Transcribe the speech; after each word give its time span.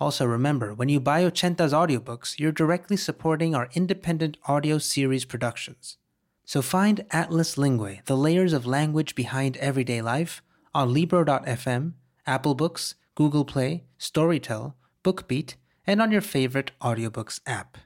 Also, 0.00 0.24
remember 0.24 0.72
when 0.72 0.88
you 0.88 0.98
buy 0.98 1.22
Ochenta's 1.24 1.74
audiobooks, 1.74 2.38
you're 2.38 2.52
directly 2.52 2.96
supporting 2.96 3.54
our 3.54 3.68
independent 3.74 4.38
audio 4.46 4.78
series 4.78 5.26
productions. 5.26 5.98
So 6.46 6.62
find 6.62 7.04
Atlas 7.10 7.56
Linguae, 7.56 8.04
the 8.06 8.16
layers 8.16 8.54
of 8.54 8.66
language 8.66 9.14
behind 9.14 9.58
everyday 9.58 10.00
life, 10.00 10.42
on 10.74 10.92
Libro.fm, 10.92 11.92
Apple 12.26 12.54
Books, 12.54 12.94
Google 13.14 13.44
Play, 13.44 13.84
Storytel, 13.98 14.72
BookBeat, 15.04 15.56
and 15.86 16.00
on 16.00 16.10
your 16.10 16.22
favorite 16.22 16.70
audiobooks 16.80 17.40
app. 17.46 17.76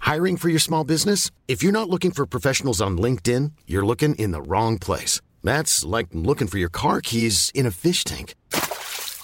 Hiring 0.00 0.36
for 0.36 0.48
your 0.48 0.58
small 0.58 0.84
business? 0.84 1.30
If 1.46 1.62
you're 1.62 1.72
not 1.72 1.88
looking 1.88 2.10
for 2.10 2.26
professionals 2.26 2.80
on 2.80 2.98
LinkedIn, 2.98 3.52
you're 3.66 3.86
looking 3.86 4.14
in 4.14 4.30
the 4.32 4.42
wrong 4.42 4.78
place. 4.78 5.20
That's 5.42 5.84
like 5.84 6.08
looking 6.12 6.46
for 6.46 6.58
your 6.58 6.68
car 6.68 7.00
keys 7.00 7.50
in 7.54 7.66
a 7.66 7.70
fish 7.70 8.04
tank. 8.04 8.34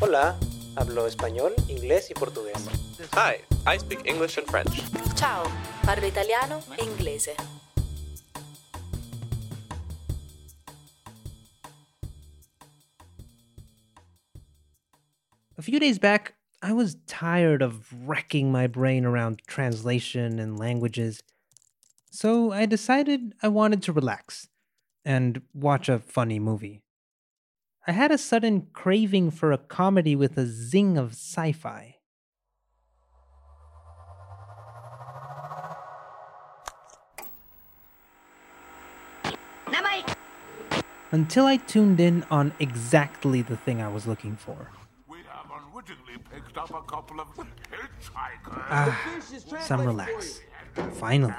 Hola, 0.00 0.36
hablo 0.76 1.06
español, 1.06 1.54
inglés 1.68 2.10
y 2.10 2.14
portugués. 2.14 2.68
Hi, 3.14 3.40
I 3.66 3.78
speak 3.78 4.06
English 4.06 4.38
and 4.38 4.46
French. 4.46 4.82
Ciao, 5.16 5.44
parlo 5.84 6.06
italiano 6.06 6.62
e 6.78 6.84
inglese. 6.84 7.34
A 15.58 15.62
few 15.62 15.80
days 15.80 15.98
back, 15.98 16.34
I 16.62 16.72
was 16.72 16.96
tired 17.06 17.62
of 17.62 17.86
wrecking 18.06 18.52
my 18.52 18.66
brain 18.66 19.06
around 19.06 19.40
translation 19.46 20.38
and 20.38 20.58
languages, 20.58 21.22
so 22.10 22.52
I 22.52 22.66
decided 22.66 23.34
I 23.42 23.48
wanted 23.48 23.82
to 23.84 23.92
relax 23.92 24.48
and 25.04 25.40
watch 25.54 25.88
a 25.88 25.98
funny 25.98 26.38
movie. 26.38 26.82
I 27.88 27.92
had 27.92 28.10
a 28.10 28.18
sudden 28.18 28.66
craving 28.72 29.30
for 29.30 29.52
a 29.52 29.58
comedy 29.58 30.16
with 30.16 30.36
a 30.36 30.46
zing 30.46 30.98
of 30.98 31.12
sci 31.12 31.52
fi. 31.52 31.96
Until 41.12 41.46
I 41.46 41.56
tuned 41.56 42.00
in 42.00 42.24
on 42.30 42.52
exactly 42.58 43.40
the 43.40 43.56
thing 43.56 43.80
I 43.80 43.88
was 43.88 44.06
looking 44.06 44.36
for. 44.36 44.70
We 45.08 45.18
have 45.30 45.46
unwittingly 45.62 46.18
picked 46.34 46.58
up 46.58 46.70
a 46.70 46.82
couple 46.82 47.20
of 47.20 47.28
hitchhikers. 47.28 48.66
Ah, 48.68 49.20
some 49.60 49.86
relax. 49.86 50.40
Finally. 50.94 51.32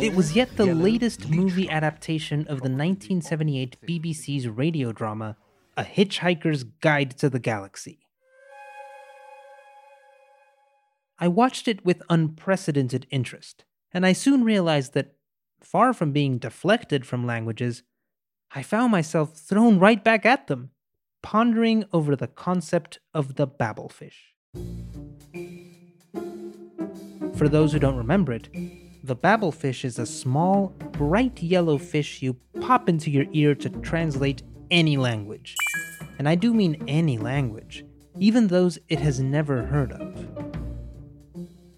It 0.00 0.14
was 0.14 0.34
yet 0.34 0.56
the 0.56 0.74
latest 0.74 1.28
movie 1.28 1.68
adaptation 1.68 2.40
of 2.42 2.62
the 2.62 2.70
1978 2.70 3.76
BBC's 3.86 4.48
radio 4.48 4.92
drama, 4.92 5.36
A 5.76 5.84
Hitchhiker's 5.84 6.64
Guide 6.64 7.16
to 7.18 7.28
the 7.28 7.38
Galaxy. 7.38 8.00
I 11.18 11.28
watched 11.28 11.66
it 11.66 11.84
with 11.84 12.02
unprecedented 12.10 13.06
interest, 13.10 13.64
and 13.92 14.04
I 14.04 14.12
soon 14.12 14.44
realized 14.44 14.92
that, 14.94 15.14
far 15.60 15.92
from 15.92 16.12
being 16.12 16.38
deflected 16.38 17.06
from 17.06 17.26
languages, 17.26 17.82
I 18.54 18.62
found 18.62 18.92
myself 18.92 19.36
thrown 19.36 19.78
right 19.78 20.02
back 20.02 20.26
at 20.26 20.46
them, 20.46 20.70
pondering 21.22 21.84
over 21.92 22.14
the 22.14 22.28
concept 22.28 23.00
of 23.14 23.36
the 23.36 23.46
Babelfish. 23.46 24.34
For 27.36 27.50
those 27.50 27.72
who 27.72 27.78
don't 27.78 27.96
remember 27.96 28.32
it, 28.32 28.48
the 29.04 29.14
Babelfish 29.14 29.84
is 29.84 29.98
a 29.98 30.06
small, 30.06 30.68
bright 30.92 31.42
yellow 31.42 31.76
fish 31.76 32.22
you 32.22 32.34
pop 32.62 32.88
into 32.88 33.10
your 33.10 33.26
ear 33.32 33.54
to 33.56 33.68
translate 33.68 34.42
any 34.70 34.96
language. 34.96 35.54
And 36.18 36.26
I 36.26 36.34
do 36.34 36.54
mean 36.54 36.82
any 36.88 37.18
language, 37.18 37.84
even 38.18 38.46
those 38.46 38.78
it 38.88 39.00
has 39.00 39.20
never 39.20 39.64
heard 39.66 39.92
of. 39.92 40.26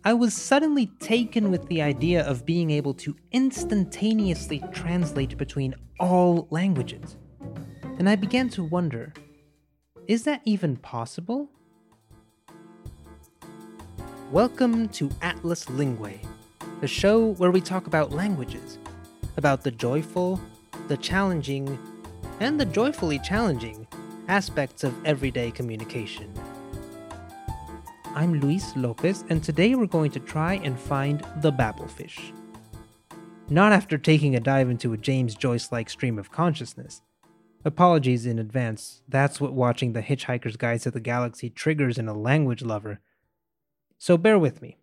I 0.04 0.14
was 0.14 0.32
suddenly 0.32 0.86
taken 1.00 1.50
with 1.50 1.66
the 1.66 1.82
idea 1.82 2.24
of 2.24 2.46
being 2.46 2.70
able 2.70 2.94
to 2.94 3.16
instantaneously 3.32 4.62
translate 4.72 5.36
between 5.36 5.74
all 5.98 6.46
languages. 6.50 7.16
And 7.98 8.08
I 8.08 8.14
began 8.14 8.48
to 8.50 8.62
wonder 8.62 9.12
is 10.06 10.22
that 10.22 10.40
even 10.44 10.76
possible? 10.76 11.50
Welcome 14.32 14.90
to 14.90 15.10
Atlas 15.22 15.64
Linguae, 15.70 16.20
the 16.82 16.86
show 16.86 17.32
where 17.36 17.50
we 17.50 17.62
talk 17.62 17.86
about 17.86 18.12
languages, 18.12 18.76
about 19.38 19.62
the 19.62 19.70
joyful, 19.70 20.38
the 20.88 20.98
challenging, 20.98 21.78
and 22.38 22.60
the 22.60 22.66
joyfully 22.66 23.20
challenging 23.20 23.86
aspects 24.28 24.84
of 24.84 24.94
everyday 25.06 25.50
communication. 25.50 26.30
I'm 28.14 28.38
Luis 28.38 28.76
Lopez, 28.76 29.24
and 29.30 29.42
today 29.42 29.74
we're 29.74 29.86
going 29.86 30.10
to 30.10 30.20
try 30.20 30.60
and 30.62 30.78
find 30.78 31.24
the 31.38 31.50
Babelfish. 31.50 32.34
Not 33.48 33.72
after 33.72 33.96
taking 33.96 34.36
a 34.36 34.40
dive 34.40 34.68
into 34.68 34.92
a 34.92 34.98
James 34.98 35.36
Joyce 35.36 35.72
like 35.72 35.88
stream 35.88 36.18
of 36.18 36.30
consciousness. 36.30 37.00
Apologies 37.64 38.26
in 38.26 38.38
advance, 38.38 39.00
that's 39.08 39.40
what 39.40 39.54
watching 39.54 39.94
The 39.94 40.02
Hitchhiker's 40.02 40.58
Guide 40.58 40.82
to 40.82 40.90
the 40.90 41.00
Galaxy 41.00 41.48
triggers 41.48 41.96
in 41.96 42.08
a 42.08 42.12
language 42.12 42.60
lover. 42.60 43.00
So 43.98 44.16
bear 44.16 44.38
with 44.38 44.62
me. 44.62 44.76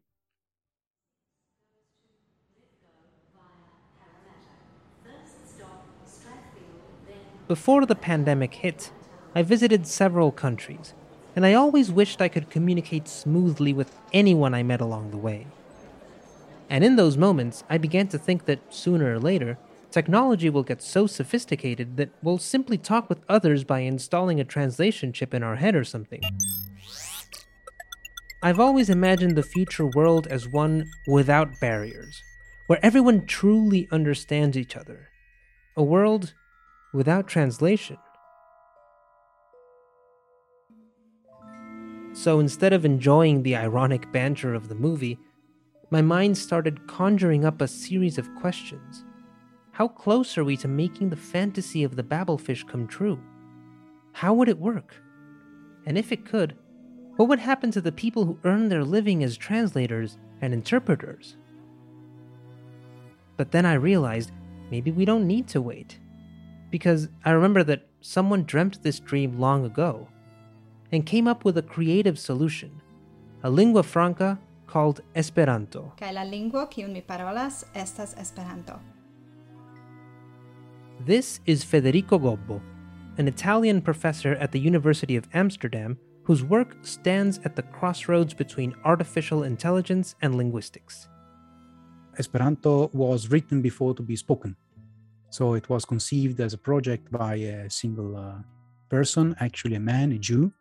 Before 7.47 7.85
the 7.85 7.95
pandemic 7.95 8.55
hit, 8.55 8.91
I 9.35 9.43
visited 9.43 9.85
several 9.85 10.31
countries, 10.31 10.93
and 11.35 11.45
I 11.45 11.53
always 11.53 11.91
wished 11.91 12.21
I 12.21 12.27
could 12.27 12.49
communicate 12.49 13.07
smoothly 13.07 13.71
with 13.71 13.95
anyone 14.11 14.53
I 14.55 14.63
met 14.63 14.81
along 14.81 15.11
the 15.11 15.17
way. 15.17 15.45
And 16.69 16.83
in 16.83 16.95
those 16.95 17.17
moments, 17.17 17.63
I 17.69 17.77
began 17.77 18.07
to 18.07 18.17
think 18.17 18.45
that 18.45 18.73
sooner 18.73 19.13
or 19.13 19.19
later, 19.19 19.59
technology 19.91 20.49
will 20.49 20.63
get 20.63 20.81
so 20.81 21.05
sophisticated 21.05 21.97
that 21.97 22.09
we'll 22.23 22.39
simply 22.39 22.79
talk 22.79 23.07
with 23.09 23.21
others 23.29 23.63
by 23.63 23.81
installing 23.81 24.39
a 24.39 24.43
translation 24.43 25.13
chip 25.13 25.33
in 25.33 25.43
our 25.43 25.57
head 25.57 25.75
or 25.75 25.83
something. 25.83 26.21
I've 28.45 28.59
always 28.59 28.91
imagined 28.91 29.35
the 29.35 29.41
future 29.41 29.87
world 29.87 30.27
as 30.27 30.47
one 30.47 30.91
without 31.07 31.59
barriers, 31.59 32.21
where 32.67 32.77
everyone 32.85 33.25
truly 33.25 33.87
understands 33.91 34.55
each 34.55 34.75
other. 34.75 35.09
A 35.75 35.81
world 35.81 36.35
without 36.93 37.25
translation. 37.25 37.97
So 42.13 42.39
instead 42.39 42.71
of 42.71 42.85
enjoying 42.85 43.41
the 43.41 43.55
ironic 43.55 44.11
banter 44.11 44.53
of 44.53 44.67
the 44.67 44.75
movie, 44.75 45.17
my 45.89 46.03
mind 46.03 46.37
started 46.37 46.85
conjuring 46.85 47.45
up 47.45 47.61
a 47.61 47.67
series 47.67 48.19
of 48.19 48.35
questions. 48.35 49.03
How 49.71 49.87
close 49.87 50.37
are 50.37 50.43
we 50.43 50.55
to 50.57 50.67
making 50.67 51.09
the 51.09 51.15
fantasy 51.15 51.83
of 51.83 51.95
the 51.95 52.03
Babelfish 52.03 52.67
come 52.67 52.85
true? 52.85 53.19
How 54.13 54.35
would 54.35 54.49
it 54.49 54.59
work? 54.59 54.93
And 55.87 55.97
if 55.97 56.11
it 56.11 56.25
could, 56.25 56.55
what 57.15 57.29
would 57.29 57.39
happen 57.39 57.71
to 57.71 57.81
the 57.81 57.91
people 57.91 58.25
who 58.25 58.37
earn 58.43 58.67
their 58.67 58.83
living 58.83 59.23
as 59.23 59.37
translators 59.37 60.17
and 60.41 60.53
interpreters? 60.53 61.37
But 63.37 63.51
then 63.51 63.65
I 63.65 63.73
realized 63.73 64.31
maybe 64.69 64.91
we 64.91 65.05
don't 65.05 65.27
need 65.27 65.47
to 65.49 65.61
wait. 65.61 65.99
Because 66.71 67.07
I 67.23 67.31
remember 67.31 67.63
that 67.63 67.87
someone 68.01 68.43
dreamt 68.43 68.83
this 68.83 68.99
dream 68.99 69.39
long 69.39 69.65
ago 69.65 70.07
and 70.91 71.05
came 71.05 71.27
up 71.27 71.45
with 71.45 71.57
a 71.57 71.61
creative 71.61 72.19
solution, 72.19 72.81
a 73.43 73.49
lingua 73.49 73.83
franca 73.83 74.37
called 74.67 75.01
Esperanto. 75.15 75.93
Kaj 75.97 76.13
la 76.13 76.21
lingvo 76.21 76.69
kiun 76.69 76.91
mi 76.91 77.01
parolas 77.01 77.63
estas 77.73 78.17
Esperanto. 78.19 78.79
This 80.99 81.39
is 81.45 81.63
Federico 81.63 82.17
Gobbo, 82.19 82.61
an 83.17 83.27
Italian 83.27 83.81
professor 83.81 84.33
at 84.33 84.51
the 84.51 84.59
University 84.59 85.15
of 85.15 85.29
Amsterdam 85.33 85.97
whose 86.25 86.43
work 86.43 86.75
stands 86.81 87.39
at 87.45 87.55
the 87.55 87.61
crossroads 87.61 88.33
between 88.33 88.75
artificial 88.83 89.43
intelligence 89.43 90.15
and 90.21 90.35
linguistics. 90.35 91.07
Esperanto 92.17 92.89
was 92.93 93.29
written 93.29 93.61
before 93.61 93.93
to 93.93 94.01
be 94.01 94.15
spoken. 94.15 94.55
So 95.29 95.53
it 95.53 95.69
was 95.69 95.85
conceived 95.85 96.39
as 96.39 96.53
a 96.53 96.57
project 96.57 97.11
by 97.11 97.35
a 97.35 97.69
single 97.69 98.17
uh, 98.17 98.37
person, 98.89 99.35
actually 99.39 99.75
a 99.75 99.79
man, 99.79 100.11
a 100.13 100.17
Jew, 100.17 100.51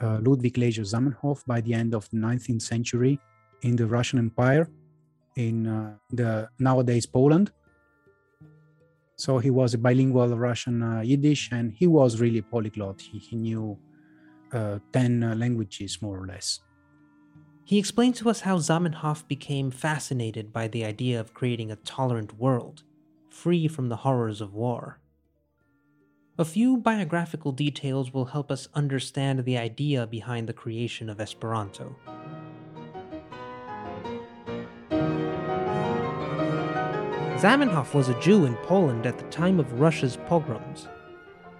uh, 0.00 0.18
Ludwig 0.22 0.54
Lejzer 0.54 0.86
Zamenhof, 0.92 1.44
by 1.46 1.60
the 1.60 1.74
end 1.74 1.94
of 1.94 2.08
the 2.10 2.18
19th 2.18 2.62
century 2.62 3.18
in 3.62 3.74
the 3.76 3.86
Russian 3.86 4.18
Empire, 4.18 4.68
in 5.36 5.66
uh, 5.66 5.94
the 6.10 6.48
nowadays 6.58 7.06
Poland. 7.06 7.50
So 9.16 9.38
he 9.38 9.50
was 9.50 9.74
a 9.74 9.78
bilingual 9.78 10.36
Russian 10.36 10.82
uh, 10.82 11.00
Yiddish, 11.00 11.50
and 11.50 11.72
he 11.72 11.86
was 11.86 12.20
really 12.20 12.38
a 12.38 12.42
polyglot. 12.42 13.00
He, 13.00 13.18
he 13.18 13.36
knew 13.36 13.78
uh, 14.54 14.78
10 14.92 15.22
uh, 15.22 15.34
languages, 15.34 16.00
more 16.00 16.18
or 16.22 16.26
less. 16.26 16.60
He 17.64 17.78
explained 17.78 18.14
to 18.16 18.28
us 18.28 18.40
how 18.40 18.58
Zamenhof 18.58 19.26
became 19.26 19.70
fascinated 19.70 20.52
by 20.52 20.68
the 20.68 20.84
idea 20.84 21.18
of 21.18 21.32
creating 21.32 21.70
a 21.70 21.76
tolerant 21.76 22.38
world, 22.38 22.82
free 23.30 23.68
from 23.68 23.88
the 23.88 23.96
horrors 23.96 24.40
of 24.40 24.52
war. 24.52 25.00
A 26.36 26.44
few 26.44 26.76
biographical 26.76 27.52
details 27.52 28.12
will 28.12 28.26
help 28.26 28.50
us 28.50 28.68
understand 28.74 29.44
the 29.44 29.56
idea 29.56 30.06
behind 30.06 30.48
the 30.48 30.52
creation 30.52 31.08
of 31.08 31.20
Esperanto. 31.20 31.96
Zamenhof 37.44 37.94
was 37.94 38.08
a 38.08 38.20
Jew 38.20 38.46
in 38.46 38.56
Poland 38.56 39.06
at 39.06 39.18
the 39.18 39.28
time 39.30 39.60
of 39.60 39.78
Russia's 39.78 40.16
pogroms. 40.26 40.88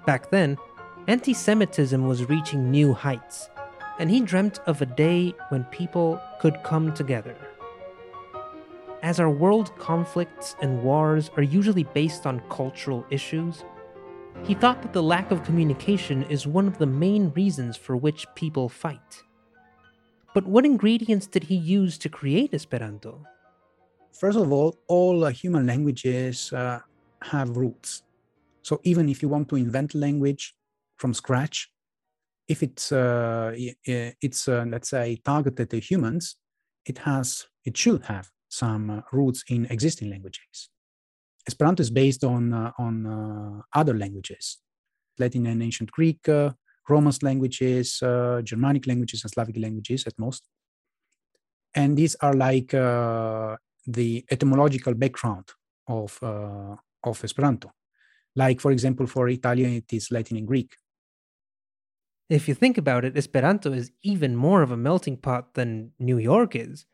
Back 0.06 0.30
then, 0.30 0.56
anti 1.06 1.34
Semitism 1.34 2.06
was 2.06 2.28
reaching 2.30 2.70
new 2.70 2.94
heights, 2.94 3.50
and 3.98 4.10
he 4.10 4.20
dreamt 4.20 4.60
of 4.66 4.80
a 4.80 4.86
day 4.86 5.34
when 5.50 5.64
people 5.64 6.18
could 6.40 6.62
come 6.62 6.94
together. 6.94 7.36
As 9.02 9.20
our 9.20 9.28
world 9.28 9.76
conflicts 9.78 10.56
and 10.62 10.82
wars 10.82 11.30
are 11.36 11.42
usually 11.42 11.84
based 11.84 12.26
on 12.26 12.40
cultural 12.48 13.04
issues, 13.10 13.64
he 14.44 14.54
thought 14.54 14.80
that 14.80 14.94
the 14.94 15.02
lack 15.02 15.30
of 15.30 15.44
communication 15.44 16.22
is 16.24 16.46
one 16.46 16.66
of 16.66 16.78
the 16.78 16.86
main 16.86 17.30
reasons 17.32 17.76
for 17.76 17.96
which 17.96 18.26
people 18.34 18.70
fight. 18.70 19.22
But 20.34 20.46
what 20.46 20.64
ingredients 20.64 21.26
did 21.26 21.44
he 21.44 21.54
use 21.54 21.98
to 21.98 22.08
create 22.08 22.54
Esperanto? 22.54 23.22
First 24.12 24.38
of 24.38 24.50
all, 24.50 24.78
all 24.88 25.24
uh, 25.24 25.30
human 25.30 25.66
languages 25.66 26.50
uh, 26.52 26.80
have 27.20 27.56
roots. 27.56 28.02
So 28.62 28.80
even 28.84 29.10
if 29.10 29.22
you 29.22 29.28
want 29.28 29.50
to 29.50 29.56
invent 29.56 29.94
language 29.94 30.54
from 30.96 31.14
scratch, 31.14 31.70
if 32.48 32.62
it's 32.62 32.92
uh, 32.92 33.52
it's 33.54 34.48
uh, 34.48 34.64
let's 34.68 34.90
say 34.90 35.20
targeted 35.24 35.70
to 35.70 35.80
humans, 35.80 36.36
it 36.84 36.98
has 36.98 37.46
it 37.64 37.76
should 37.76 38.04
have 38.04 38.30
some 38.48 38.90
uh, 38.90 39.00
roots 39.12 39.44
in 39.48 39.66
existing 39.66 40.10
languages. 40.10 40.70
Esperanto 41.46 41.80
is 41.80 41.90
based 41.90 42.24
on 42.24 42.52
uh, 42.52 42.72
on 42.78 43.62
other 43.74 43.94
languages, 43.94 44.58
Latin 45.18 45.46
and 45.46 45.62
ancient 45.62 45.90
Greek, 45.90 46.26
Romance 46.88 47.22
languages, 47.22 47.98
Germanic 48.44 48.86
languages, 48.86 49.22
and 49.24 49.30
Slavic 49.30 49.56
languages 49.58 50.06
at 50.06 50.18
most. 50.18 50.46
And 51.74 51.96
these 51.96 52.14
are 52.20 52.34
like 52.34 52.74
the 53.86 54.24
etymological 54.30 54.94
background 54.94 55.48
of, 55.88 56.18
uh, 56.22 56.76
of 57.02 57.24
Esperanto. 57.24 57.72
Like, 58.36 58.60
for 58.60 58.72
example, 58.72 59.06
for 59.06 59.28
Italian, 59.28 59.72
it 59.74 59.92
is 59.92 60.10
Latin 60.10 60.36
and 60.36 60.46
Greek. 60.46 60.74
If 62.30 62.48
you 62.48 62.54
think 62.54 62.78
about 62.78 63.04
it, 63.04 63.16
Esperanto 63.16 63.72
is 63.72 63.92
even 64.02 64.34
more 64.34 64.62
of 64.62 64.70
a 64.70 64.76
melting 64.76 65.18
pot 65.18 65.54
than 65.54 65.92
New 65.98 66.18
York 66.18 66.56
is. 66.56 66.86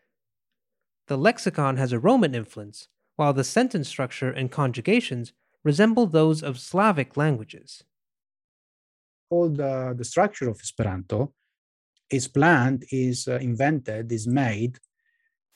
The 1.06 1.16
lexicon 1.16 1.76
has 1.76 1.92
a 1.92 1.98
Roman 1.98 2.34
influence, 2.34 2.88
while 3.16 3.32
the 3.32 3.44
sentence 3.44 3.88
structure 3.88 4.30
and 4.30 4.50
conjugations 4.50 5.32
resemble 5.62 6.06
those 6.06 6.42
of 6.42 6.58
Slavic 6.58 7.16
languages. 7.16 7.84
All 9.28 9.48
the, 9.48 9.94
the 9.96 10.04
structure 10.04 10.48
of 10.48 10.60
Esperanto 10.60 11.32
is 12.10 12.26
planned, 12.26 12.84
is 12.90 13.28
uh, 13.28 13.36
invented, 13.36 14.10
is 14.10 14.26
made 14.26 14.78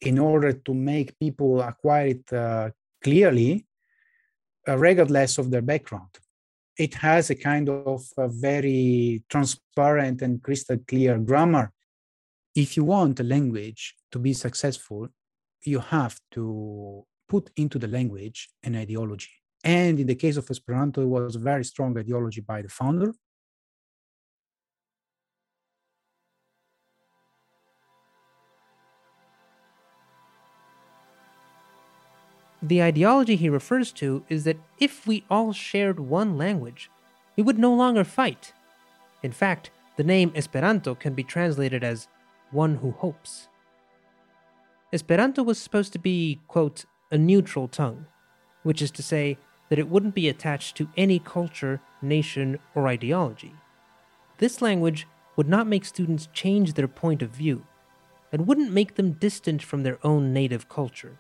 in 0.00 0.18
order 0.18 0.52
to 0.52 0.74
make 0.74 1.18
people 1.18 1.60
acquire 1.62 2.08
it 2.08 2.32
uh, 2.32 2.70
clearly, 3.02 3.66
uh, 4.68 4.78
regardless 4.78 5.38
of 5.38 5.50
their 5.50 5.62
background. 5.62 6.10
It 6.76 6.94
has 6.94 7.30
a 7.30 7.36
kind 7.36 7.68
of 7.68 8.04
a 8.16 8.28
very 8.28 9.22
transparent 9.28 10.22
and 10.22 10.42
crystal 10.42 10.78
clear 10.88 11.18
grammar. 11.18 11.72
If 12.54 12.76
you 12.76 12.84
want 12.84 13.20
a 13.20 13.22
language 13.22 13.94
to 14.12 14.18
be 14.18 14.32
successful, 14.32 15.08
you 15.62 15.78
have 15.78 16.18
to 16.32 17.04
put 17.28 17.50
into 17.56 17.78
the 17.78 17.88
language 17.88 18.50
an 18.62 18.74
ideology. 18.76 19.30
And 19.62 19.98
in 20.00 20.06
the 20.06 20.14
case 20.14 20.36
of 20.36 20.50
Esperanto, 20.50 21.02
it 21.02 21.06
was 21.06 21.36
a 21.36 21.38
very 21.38 21.64
strong 21.64 21.96
ideology 21.96 22.40
by 22.40 22.62
the 22.62 22.68
founder, 22.68 23.14
The 32.64 32.82
ideology 32.82 33.37
he 33.37 33.50
refers 33.50 33.93
to 33.93 34.25
is 34.31 34.44
that 34.44 34.56
if 34.78 35.06
we 35.06 35.22
all 35.28 35.52
shared 35.52 36.00
one 36.00 36.38
language, 36.38 36.90
we 37.37 37.43
would 37.43 37.58
no 37.58 37.75
longer 37.75 38.05
fight. 38.05 38.55
In 39.22 39.32
fact, 39.32 39.70
the 39.99 40.02
name 40.02 40.32
Esperanto 40.34 40.94
can 40.94 41.12
be 41.12 41.22
translated 41.22 41.84
as 41.84 42.08
one 42.52 42.76
who 42.76 42.93
hopes. 42.93 43.49
Esperanto 44.94 45.43
was 45.43 45.58
supposed 45.58 45.93
to 45.93 45.99
be, 45.99 46.40
quote, 46.49 46.87
a 47.11 47.19
neutral 47.19 47.69
tongue, 47.69 48.06
which 48.62 48.81
is 48.81 48.90
to 48.93 49.02
say 49.02 49.37
that 49.69 49.78
it 49.78 49.90
wouldn't 49.90 50.14
be 50.14 50.31
attached 50.31 50.75
to 50.78 50.88
any 50.96 51.19
culture, 51.19 51.82
nation, 52.00 52.58
or 52.75 52.88
ideology. 52.88 53.52
This 54.38 54.62
language 54.62 55.06
would 55.36 55.50
not 55.50 55.67
make 55.67 55.84
students 55.84 56.31
change 56.32 56.72
their 56.72 56.88
point 56.88 57.20
of 57.20 57.29
view, 57.29 57.67
and 58.32 58.46
wouldn't 58.46 58.72
make 58.72 58.94
them 58.94 59.12
distant 59.12 59.62
from 59.62 59.82
their 59.82 59.98
own 60.03 60.32
native 60.32 60.70
culture. 60.70 61.19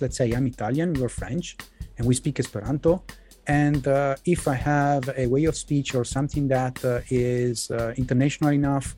Let's 0.00 0.16
say 0.16 0.32
I'm 0.32 0.46
Italian, 0.46 0.94
you're 0.94 1.08
French, 1.08 1.56
and 1.96 2.06
we 2.06 2.14
speak 2.14 2.38
Esperanto. 2.38 3.04
And 3.46 3.86
uh, 3.88 4.16
if 4.26 4.46
I 4.46 4.54
have 4.54 5.08
a 5.16 5.26
way 5.26 5.44
of 5.46 5.56
speech 5.56 5.94
or 5.94 6.04
something 6.04 6.48
that 6.48 6.84
uh, 6.84 7.00
is 7.08 7.70
uh, 7.70 7.94
international 7.96 8.50
enough, 8.50 8.94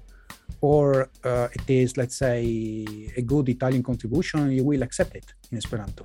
or 0.60 1.08
uh, 1.24 1.48
it 1.52 1.70
is, 1.70 1.96
let's 1.96 2.16
say, 2.16 2.84
a 3.16 3.22
good 3.22 3.48
Italian 3.48 3.82
contribution, 3.82 4.50
you 4.50 4.64
will 4.64 4.82
accept 4.82 5.14
it 5.14 5.32
in 5.50 5.58
Esperanto. 5.58 6.04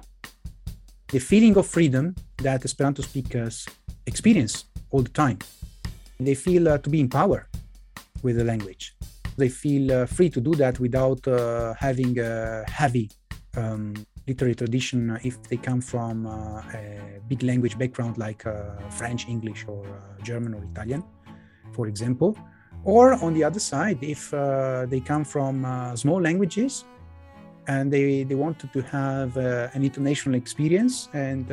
The 1.10 1.20
feeling 1.20 1.58
of 1.58 1.66
freedom 1.68 2.16
that 2.38 2.64
Esperanto 2.64 3.02
speakers 3.02 3.66
experience 4.06 4.66
all 4.92 5.02
the 5.02 5.10
time, 5.10 5.40
they 6.20 6.36
feel 6.36 6.70
uh, 6.70 6.78
to 6.78 6.90
be 6.90 7.00
in 7.00 7.10
power 7.10 7.50
with 8.22 8.38
the 8.38 8.44
language. 8.44 8.96
They 9.38 9.50
feel 9.50 9.92
uh, 9.92 10.06
free 10.06 10.30
to 10.30 10.40
do 10.40 10.54
that 10.56 10.80
without 10.80 11.26
having 11.78 12.18
a 12.20 12.64
heavy 12.70 13.10
um, 13.58 13.94
literary 14.28 14.56
tradition 14.56 15.12
uh, 15.12 15.20
if 15.24 15.42
they 15.44 15.58
come 15.58 15.82
from 15.82 16.26
uh, 16.26 16.62
a 16.74 17.22
big 17.28 17.44
language 17.44 17.78
background 17.78 18.18
like 18.18 18.46
uh, 18.46 18.78
French, 18.90 19.28
English, 19.28 19.66
or 19.68 19.86
German 20.24 20.54
or 20.54 20.64
Italian, 20.64 21.04
for 21.74 21.88
example. 21.88 22.38
Or 22.84 23.14
on 23.24 23.34
the 23.34 23.44
other 23.44 23.60
side, 23.60 23.98
if 24.02 24.30
they 24.30 25.00
come 25.00 25.24
from 25.26 25.66
small 25.96 26.22
languages 26.22 26.86
and 27.68 27.92
they, 27.92 28.24
they 28.24 28.36
wanted 28.36 28.72
to 28.74 28.84
have 28.84 29.36
an 29.38 29.84
international 29.84 30.36
experience 30.36 31.10
and 31.14 31.48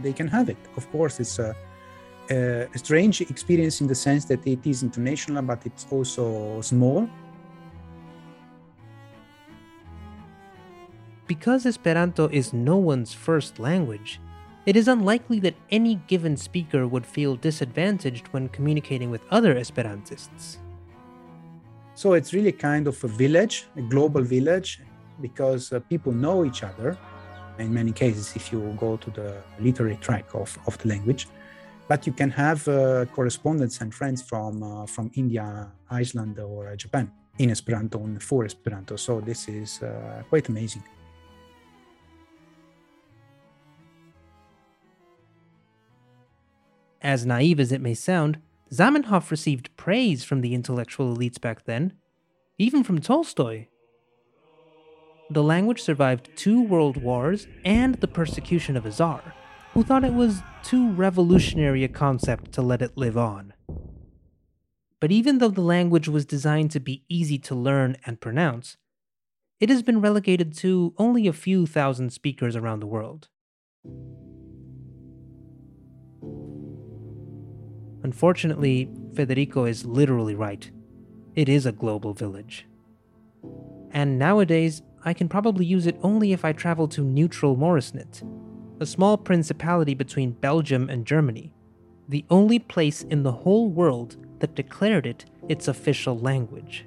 they 0.00 0.12
can 0.12 0.28
have 0.28 0.48
it. 0.48 0.58
Of 0.76 0.88
course, 0.92 1.18
it's 1.18 1.40
a, 1.40 1.56
a, 2.30 2.78
strange 2.78 3.20
experience 3.20 3.80
in 3.80 3.88
the 3.88 3.96
sense 3.96 4.26
that 4.26 4.46
it 4.46 4.64
is 4.64 4.84
international, 4.84 5.42
but 5.42 5.66
it's 5.66 5.88
also 5.90 6.60
small 6.60 7.08
Because 11.30 11.64
Esperanto 11.64 12.26
is 12.32 12.52
no 12.52 12.76
one's 12.76 13.14
first 13.14 13.60
language, 13.60 14.20
it 14.66 14.74
is 14.74 14.88
unlikely 14.88 15.38
that 15.46 15.54
any 15.70 15.94
given 16.08 16.36
speaker 16.36 16.88
would 16.88 17.06
feel 17.06 17.36
disadvantaged 17.36 18.26
when 18.32 18.48
communicating 18.48 19.10
with 19.12 19.22
other 19.30 19.54
Esperantists. 19.54 20.56
So 21.94 22.14
it's 22.14 22.32
really 22.34 22.50
kind 22.50 22.88
of 22.88 22.96
a 23.04 23.06
village, 23.06 23.68
a 23.76 23.82
global 23.82 24.22
village, 24.22 24.80
because 25.20 25.72
uh, 25.72 25.78
people 25.88 26.10
know 26.10 26.44
each 26.44 26.64
other. 26.64 26.98
In 27.60 27.72
many 27.72 27.92
cases, 27.92 28.34
if 28.34 28.50
you 28.50 28.76
go 28.76 28.96
to 28.96 29.10
the 29.12 29.36
literary 29.60 29.98
track 29.98 30.34
of, 30.34 30.58
of 30.66 30.76
the 30.78 30.88
language, 30.88 31.28
but 31.86 32.08
you 32.08 32.12
can 32.12 32.30
have 32.30 32.66
uh, 32.66 33.04
correspondents 33.14 33.80
and 33.80 33.94
friends 33.94 34.20
from 34.20 34.64
uh, 34.64 34.84
from 34.84 35.12
India, 35.14 35.70
Iceland, 35.88 36.40
or 36.40 36.74
Japan 36.74 37.12
in 37.38 37.50
Esperanto 37.50 38.02
and 38.02 38.20
for 38.20 38.44
Esperanto. 38.44 38.96
So 38.96 39.20
this 39.20 39.46
is 39.46 39.80
uh, 39.80 40.24
quite 40.28 40.48
amazing. 40.48 40.82
As 47.02 47.24
naive 47.24 47.58
as 47.58 47.72
it 47.72 47.80
may 47.80 47.94
sound, 47.94 48.38
Zamenhof 48.72 49.30
received 49.30 49.74
praise 49.76 50.22
from 50.22 50.42
the 50.42 50.54
intellectual 50.54 51.14
elites 51.14 51.40
back 51.40 51.64
then, 51.64 51.94
even 52.58 52.84
from 52.84 53.00
Tolstoy. 53.00 53.66
The 55.30 55.42
language 55.42 55.80
survived 55.80 56.30
two 56.36 56.62
world 56.62 56.96
wars 56.96 57.46
and 57.64 57.94
the 57.96 58.08
persecution 58.08 58.76
of 58.76 58.84
a 58.84 58.92
czar, 58.92 59.34
who 59.72 59.82
thought 59.82 60.04
it 60.04 60.12
was 60.12 60.42
too 60.62 60.90
revolutionary 60.92 61.84
a 61.84 61.88
concept 61.88 62.52
to 62.52 62.62
let 62.62 62.82
it 62.82 62.96
live 62.96 63.16
on. 63.16 63.54
But 65.00 65.10
even 65.10 65.38
though 65.38 65.48
the 65.48 65.62
language 65.62 66.08
was 66.08 66.26
designed 66.26 66.70
to 66.72 66.80
be 66.80 67.04
easy 67.08 67.38
to 67.38 67.54
learn 67.54 67.96
and 68.04 68.20
pronounce, 68.20 68.76
it 69.58 69.70
has 69.70 69.82
been 69.82 70.00
relegated 70.00 70.54
to 70.58 70.94
only 70.98 71.26
a 71.26 71.32
few 71.32 71.66
thousand 71.66 72.12
speakers 72.12 72.56
around 72.56 72.80
the 72.80 72.86
world. 72.86 73.28
Unfortunately, 78.02 78.90
Federico 79.14 79.64
is 79.64 79.84
literally 79.84 80.34
right. 80.34 80.70
It 81.34 81.48
is 81.48 81.66
a 81.66 81.72
global 81.72 82.14
village. 82.14 82.66
And 83.90 84.18
nowadays, 84.18 84.82
I 85.04 85.14
can 85.14 85.28
probably 85.28 85.64
use 85.64 85.86
it 85.86 85.98
only 86.02 86.32
if 86.32 86.44
I 86.44 86.52
travel 86.52 86.88
to 86.88 87.02
neutral 87.02 87.56
Moresnet, 87.56 88.22
a 88.80 88.86
small 88.86 89.16
principality 89.16 89.94
between 89.94 90.32
Belgium 90.32 90.88
and 90.88 91.06
Germany, 91.06 91.52
the 92.08 92.24
only 92.30 92.58
place 92.58 93.02
in 93.02 93.22
the 93.22 93.32
whole 93.32 93.70
world 93.70 94.16
that 94.40 94.54
declared 94.54 95.06
it 95.06 95.24
its 95.48 95.68
official 95.68 96.18
language. 96.18 96.86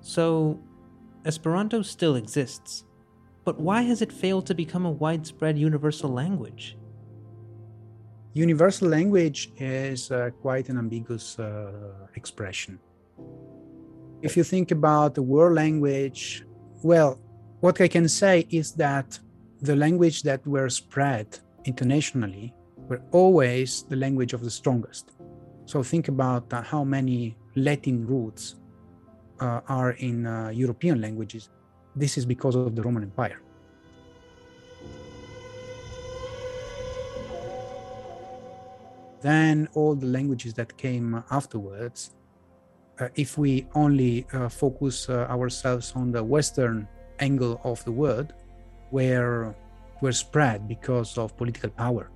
So, 0.00 0.60
Esperanto 1.24 1.82
still 1.82 2.16
exists, 2.16 2.84
but 3.44 3.60
why 3.60 3.82
has 3.82 4.02
it 4.02 4.12
failed 4.12 4.46
to 4.46 4.54
become 4.54 4.86
a 4.86 4.90
widespread 4.90 5.58
universal 5.58 6.10
language? 6.10 6.76
Universal 8.36 8.88
language 8.88 9.50
is 9.56 10.10
uh, 10.10 10.28
quite 10.42 10.68
an 10.68 10.76
ambiguous 10.76 11.38
uh, 11.38 11.72
expression. 12.16 12.78
If 14.20 14.36
you 14.36 14.44
think 14.44 14.72
about 14.72 15.14
the 15.14 15.22
world 15.22 15.54
language, 15.54 16.44
well, 16.82 17.18
what 17.60 17.80
I 17.80 17.88
can 17.88 18.06
say 18.08 18.46
is 18.50 18.72
that 18.72 19.18
the 19.62 19.74
language 19.74 20.22
that 20.24 20.46
were 20.46 20.68
spread 20.68 21.38
internationally 21.64 22.52
were 22.90 23.00
always 23.10 23.84
the 23.88 23.96
language 23.96 24.34
of 24.34 24.42
the 24.44 24.50
strongest. 24.50 25.12
So 25.64 25.82
think 25.82 26.08
about 26.08 26.52
uh, 26.52 26.60
how 26.60 26.84
many 26.84 27.38
Latin 27.54 28.06
roots 28.06 28.56
uh, 29.40 29.60
are 29.66 29.92
in 29.92 30.26
uh, 30.26 30.50
European 30.50 31.00
languages. 31.00 31.48
This 31.94 32.18
is 32.18 32.26
because 32.26 32.54
of 32.54 32.76
the 32.76 32.82
Roman 32.82 33.02
Empire. 33.02 33.40
Then 39.20 39.68
all 39.74 39.94
the 39.94 40.06
languages 40.06 40.54
that 40.54 40.76
came 40.76 41.22
afterwards, 41.30 42.14
uh, 43.00 43.08
if 43.14 43.38
we 43.38 43.66
only 43.74 44.26
uh, 44.32 44.48
focus 44.48 45.08
uh, 45.08 45.26
ourselves 45.28 45.92
on 45.96 46.12
the 46.12 46.22
Western 46.22 46.88
angle 47.20 47.60
of 47.64 47.84
the 47.84 47.92
world, 47.92 48.32
where 48.90 49.54
were 50.00 50.12
spread 50.12 50.68
because 50.68 51.16
of 51.18 51.36
political 51.36 51.70
power, 51.70 52.10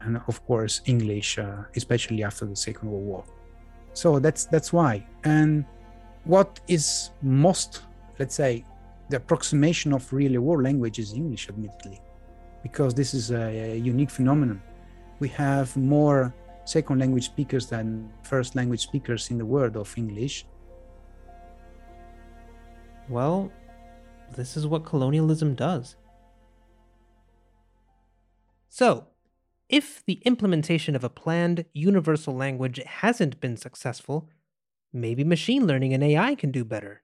and 0.00 0.20
of 0.28 0.44
course 0.46 0.80
English, 0.86 1.38
uh, 1.38 1.64
especially 1.76 2.22
after 2.22 2.46
the 2.46 2.56
Second 2.56 2.90
World 2.90 3.04
War. 3.04 3.24
So 3.92 4.18
that's 4.18 4.44
that's 4.46 4.72
why. 4.72 5.06
And 5.24 5.64
what 6.24 6.60
is 6.68 7.10
most, 7.22 7.82
let's 8.18 8.34
say, 8.34 8.64
the 9.10 9.16
approximation 9.16 9.92
of 9.92 10.12
really 10.12 10.38
world 10.38 10.62
language 10.62 10.98
is 10.98 11.12
English, 11.12 11.48
admittedly, 11.48 12.00
because 12.62 12.94
this 12.94 13.14
is 13.14 13.30
a, 13.30 13.74
a 13.74 13.76
unique 13.76 14.10
phenomenon 14.10 14.62
we 15.20 15.28
have 15.28 15.76
more 15.76 16.34
second 16.64 16.98
language 16.98 17.24
speakers 17.24 17.66
than 17.66 18.10
first 18.22 18.54
language 18.54 18.80
speakers 18.80 19.30
in 19.30 19.38
the 19.38 19.46
world 19.46 19.76
of 19.76 19.96
English. 19.96 20.44
Well, 23.08 23.50
this 24.36 24.56
is 24.56 24.66
what 24.66 24.84
colonialism 24.84 25.54
does. 25.54 25.96
So, 28.68 29.06
if 29.68 30.04
the 30.04 30.20
implementation 30.24 30.94
of 30.94 31.04
a 31.04 31.08
planned 31.08 31.64
universal 31.72 32.34
language 32.34 32.80
hasn't 32.84 33.40
been 33.40 33.56
successful, 33.56 34.28
maybe 34.92 35.24
machine 35.24 35.66
learning 35.66 35.94
and 35.94 36.04
AI 36.04 36.34
can 36.34 36.50
do 36.50 36.64
better. 36.64 37.02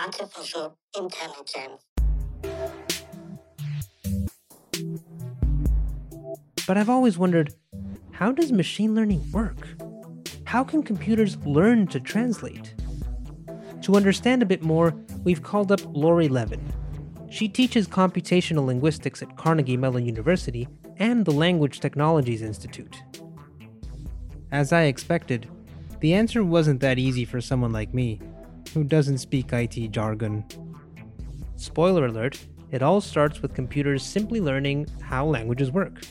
Artificial 0.00 0.78
intelligence. 0.96 1.84
But 6.68 6.76
I've 6.76 6.90
always 6.90 7.16
wondered 7.16 7.54
how 8.10 8.30
does 8.30 8.52
machine 8.52 8.94
learning 8.94 9.24
work? 9.32 9.66
How 10.44 10.62
can 10.62 10.82
computers 10.82 11.38
learn 11.38 11.86
to 11.86 11.98
translate? 11.98 12.74
To 13.80 13.96
understand 13.96 14.42
a 14.42 14.46
bit 14.46 14.60
more, 14.60 14.94
we've 15.24 15.42
called 15.42 15.72
up 15.72 15.80
Lori 15.96 16.28
Levin. 16.28 16.60
She 17.30 17.48
teaches 17.48 17.88
computational 17.88 18.66
linguistics 18.66 19.22
at 19.22 19.34
Carnegie 19.34 19.78
Mellon 19.78 20.04
University 20.04 20.68
and 20.98 21.24
the 21.24 21.30
Language 21.30 21.80
Technologies 21.80 22.42
Institute. 22.42 23.02
As 24.52 24.70
I 24.70 24.82
expected, 24.82 25.48
the 26.00 26.12
answer 26.12 26.44
wasn't 26.44 26.80
that 26.80 26.98
easy 26.98 27.24
for 27.24 27.40
someone 27.40 27.72
like 27.72 27.94
me, 27.94 28.20
who 28.74 28.84
doesn't 28.84 29.18
speak 29.18 29.54
IT 29.54 29.90
jargon. 29.90 30.44
Spoiler 31.56 32.04
alert, 32.04 32.38
it 32.70 32.82
all 32.82 33.00
starts 33.00 33.40
with 33.40 33.54
computers 33.54 34.02
simply 34.02 34.42
learning 34.42 34.86
how 35.00 35.24
languages 35.24 35.72
work. 35.72 36.02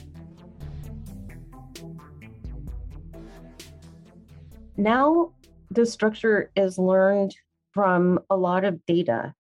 Now 4.77 5.31
the 5.71 5.85
structure 5.85 6.51
is 6.55 6.77
learned 6.77 7.35
from 7.73 8.19
a 8.29 8.37
lot 8.37 8.63
of 8.63 8.85
data. 8.85 9.33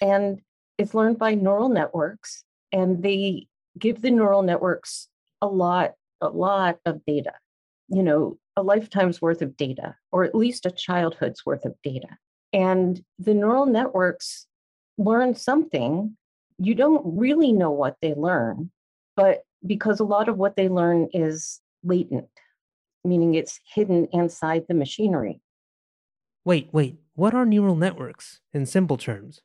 And 0.00 0.40
it's 0.78 0.94
learned 0.94 1.18
by 1.18 1.34
neural 1.34 1.68
networks 1.68 2.44
and 2.72 3.02
they 3.02 3.46
give 3.78 4.00
the 4.00 4.10
neural 4.10 4.42
networks 4.42 5.08
a 5.42 5.46
lot 5.46 5.92
a 6.22 6.28
lot 6.28 6.78
of 6.84 7.00
data 7.06 7.32
you 7.88 8.02
know 8.02 8.36
a 8.56 8.62
lifetime's 8.62 9.22
worth 9.22 9.40
of 9.40 9.56
data 9.56 9.94
or 10.12 10.22
at 10.22 10.34
least 10.34 10.66
a 10.66 10.70
childhood's 10.70 11.44
worth 11.46 11.64
of 11.64 11.74
data. 11.82 12.08
And 12.52 13.02
the 13.18 13.34
neural 13.34 13.66
networks 13.66 14.46
learn 14.98 15.34
something. 15.34 16.16
You 16.58 16.74
don't 16.74 17.02
really 17.16 17.52
know 17.52 17.70
what 17.70 17.96
they 18.02 18.14
learn 18.14 18.70
but 19.16 19.42
because 19.66 20.00
a 20.00 20.04
lot 20.04 20.28
of 20.28 20.38
what 20.38 20.56
they 20.56 20.68
learn 20.68 21.08
is 21.12 21.60
latent 21.84 22.28
meaning 23.04 23.34
it's 23.34 23.60
hidden 23.74 24.06
inside 24.12 24.64
the 24.68 24.74
machinery. 24.74 25.40
Wait, 26.44 26.68
wait, 26.72 26.96
what 27.14 27.34
are 27.34 27.44
neural 27.44 27.76
networks 27.76 28.40
in 28.52 28.66
simple 28.66 28.96
terms? 28.96 29.42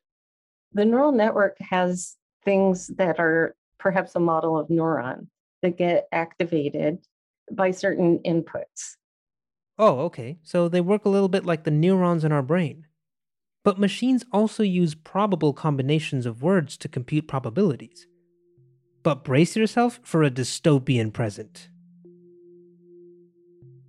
The 0.74 0.86
neural 0.86 1.12
network 1.12 1.58
has 1.60 2.16
things 2.44 2.88
that 2.98 3.20
are 3.20 3.56
perhaps 3.80 4.16
a 4.16 4.20
model 4.20 4.58
of 4.58 4.68
neuron 4.70 5.28
that 5.62 5.78
get 5.78 6.08
activated 6.12 7.00
by 7.52 7.72
certain 7.72 8.20
inputs. 8.20 8.96
Oh, 9.78 10.00
okay. 10.02 10.38
So 10.44 10.70
they 10.70 10.82
work 10.82 11.06
a 11.06 11.10
little 11.10 11.28
bit 11.28 11.46
like 11.46 11.64
the 11.64 11.72
neurons 11.72 12.24
in 12.24 12.32
our 12.32 12.42
brain. 12.42 12.86
But 13.64 13.80
machines 13.80 14.24
also 14.32 14.64
use 14.64 14.96
probable 14.96 15.54
combinations 15.54 16.26
of 16.26 16.42
words 16.42 16.78
to 16.78 16.88
compute 16.88 17.28
probabilities. 17.28 18.08
But 19.04 19.24
brace 19.24 19.56
yourself 19.56 20.00
for 20.04 20.24
a 20.24 20.32
dystopian 20.32 21.12
present 21.12 21.70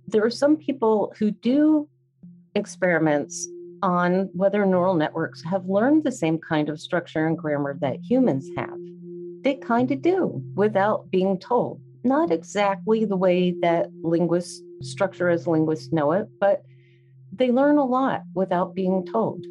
there 0.07 0.23
are 0.23 0.29
some 0.29 0.55
people 0.55 1.13
who 1.19 1.31
do 1.31 1.87
experiments 2.55 3.47
on 3.83 4.29
whether 4.33 4.65
neural 4.65 4.95
networks 4.95 5.43
have 5.43 5.65
learned 5.65 6.03
the 6.03 6.11
same 6.11 6.39
kind 6.39 6.69
of 6.69 6.79
structure 6.79 7.27
and 7.27 7.37
grammar 7.37 7.77
that 7.81 7.99
humans 8.01 8.49
have. 8.57 8.79
They 9.41 9.55
kind 9.55 9.91
of 9.91 10.01
do 10.01 10.41
without 10.55 11.11
being 11.11 11.37
told. 11.37 11.81
Not 12.03 12.31
exactly 12.31 13.05
the 13.05 13.17
way 13.17 13.53
that 13.61 13.89
linguists 14.01 14.61
structure 14.81 15.29
as 15.29 15.45
linguists 15.45 15.91
know 15.91 16.13
it, 16.13 16.27
but 16.39 16.63
they 17.33 17.51
learn 17.51 17.77
a 17.77 17.85
lot 17.85 18.23
without 18.33 18.73
being 18.73 19.05
told. 19.05 19.45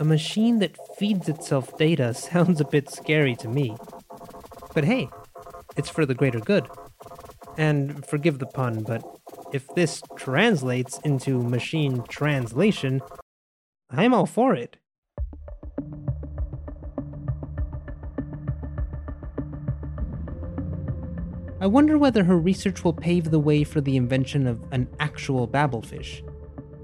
A 0.00 0.04
machine 0.04 0.60
that 0.60 0.76
feeds 0.96 1.28
itself 1.28 1.76
data 1.76 2.14
sounds 2.14 2.60
a 2.60 2.64
bit 2.64 2.90
scary 2.90 3.34
to 3.36 3.48
me. 3.48 3.76
But 4.78 4.84
hey, 4.84 5.10
it's 5.76 5.88
for 5.88 6.06
the 6.06 6.14
greater 6.14 6.38
good. 6.38 6.68
And 7.56 8.06
forgive 8.06 8.38
the 8.38 8.46
pun, 8.46 8.84
but 8.84 9.02
if 9.52 9.66
this 9.74 10.00
translates 10.14 11.00
into 11.00 11.42
machine 11.42 12.04
translation, 12.08 13.02
I'm 13.90 14.14
all 14.14 14.24
for 14.24 14.54
it. 14.54 14.76
I 21.60 21.66
wonder 21.66 21.98
whether 21.98 22.22
her 22.22 22.38
research 22.38 22.84
will 22.84 22.92
pave 22.92 23.32
the 23.32 23.40
way 23.40 23.64
for 23.64 23.80
the 23.80 23.96
invention 23.96 24.46
of 24.46 24.64
an 24.70 24.86
actual 25.00 25.48
Babelfish, 25.48 26.22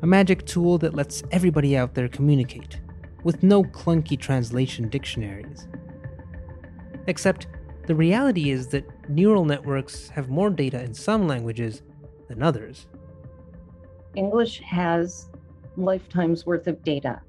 a 0.02 0.06
magic 0.08 0.46
tool 0.46 0.78
that 0.78 0.94
lets 0.94 1.22
everybody 1.30 1.76
out 1.76 1.94
there 1.94 2.08
communicate, 2.08 2.80
with 3.22 3.44
no 3.44 3.62
clunky 3.62 4.18
translation 4.18 4.88
dictionaries. 4.88 5.68
Except, 7.06 7.46
the 7.86 7.94
reality 7.94 8.50
is 8.50 8.68
that 8.68 8.84
neural 9.08 9.44
networks 9.44 10.08
have 10.08 10.28
more 10.28 10.50
data 10.50 10.82
in 10.82 10.94
some 10.94 11.26
languages 11.26 11.82
than 12.28 12.42
others. 12.42 12.86
English 14.14 14.60
has 14.60 15.28
lifetimes 15.76 16.46
worth 16.46 16.66
of 16.66 16.82
data 16.84 17.20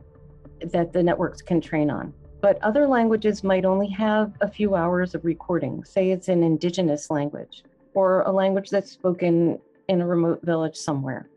that 0.62 0.94
the 0.94 1.04
networks 1.04 1.42
can 1.42 1.60
train 1.60 1.90
on. 1.90 2.14
But 2.42 2.62
other 2.62 2.88
languages 2.88 3.44
might 3.44 3.66
only 3.66 3.90
have 3.90 4.34
a 4.42 4.50
few 4.50 4.76
hours 4.76 5.16
of 5.16 5.26
recording. 5.26 5.84
Say 5.84 6.12
it's 6.12 6.28
an 6.28 6.44
indigenous 6.44 7.10
language 7.10 7.64
or 7.94 8.22
a 8.22 8.32
language 8.32 8.70
that's 8.70 8.92
spoken 8.92 9.60
in 9.88 10.02
a 10.02 10.08
remote 10.08 10.42
village 10.44 10.76
somewhere. 10.76 11.30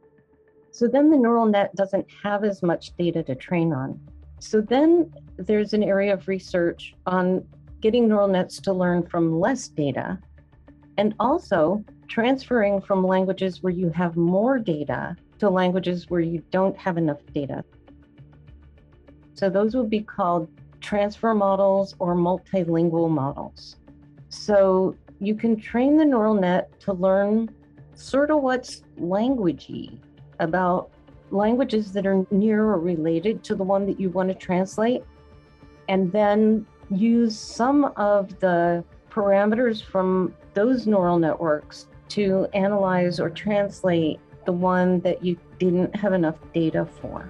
So 0.70 0.86
then 0.86 1.10
the 1.10 1.16
neural 1.16 1.46
net 1.46 1.74
doesn't 1.74 2.06
have 2.22 2.44
as 2.44 2.62
much 2.62 2.96
data 2.96 3.22
to 3.24 3.34
train 3.34 3.72
on. 3.72 3.98
So 4.38 4.60
then 4.60 5.12
there's 5.36 5.72
an 5.72 5.82
area 5.82 6.12
of 6.12 6.28
research 6.28 6.94
on 7.06 7.44
getting 7.80 8.08
neural 8.08 8.28
nets 8.28 8.60
to 8.60 8.72
learn 8.72 9.06
from 9.06 9.38
less 9.38 9.68
data 9.68 10.18
and 10.96 11.14
also 11.20 11.84
transferring 12.08 12.80
from 12.80 13.06
languages 13.06 13.62
where 13.62 13.72
you 13.72 13.90
have 13.90 14.16
more 14.16 14.58
data 14.58 15.16
to 15.38 15.48
languages 15.48 16.10
where 16.10 16.20
you 16.20 16.42
don't 16.50 16.76
have 16.76 16.96
enough 16.96 17.20
data. 17.32 17.64
So 19.34 19.48
those 19.48 19.76
would 19.76 19.90
be 19.90 20.00
called 20.00 20.48
transfer 20.80 21.34
models 21.34 21.94
or 21.98 22.16
multilingual 22.16 23.10
models. 23.10 23.76
So 24.28 24.96
you 25.20 25.34
can 25.34 25.60
train 25.60 25.96
the 25.96 26.04
neural 26.04 26.34
net 26.34 26.78
to 26.80 26.92
learn 26.92 27.50
sort 27.94 28.30
of 28.30 28.42
what's 28.42 28.82
languagey 29.00 29.98
about 30.40 30.90
languages 31.30 31.92
that 31.92 32.06
are 32.06 32.24
near 32.30 32.64
or 32.64 32.80
related 32.80 33.44
to 33.44 33.54
the 33.54 33.64
one 33.64 33.86
that 33.86 34.00
you 34.00 34.10
want 34.10 34.28
to 34.28 34.34
translate, 34.34 35.02
and 35.88 36.10
then 36.10 36.66
use 36.90 37.38
some 37.38 37.86
of 37.96 38.38
the 38.40 38.84
parameters 39.10 39.82
from 39.82 40.34
those 40.54 40.86
neural 40.86 41.18
networks 41.18 41.86
to 42.08 42.46
analyze 42.54 43.20
or 43.20 43.30
translate 43.30 44.18
the 44.46 44.52
one 44.52 45.00
that 45.00 45.22
you 45.22 45.36
didn't 45.58 45.94
have 45.94 46.12
enough 46.12 46.36
data 46.54 46.86
for. 47.00 47.28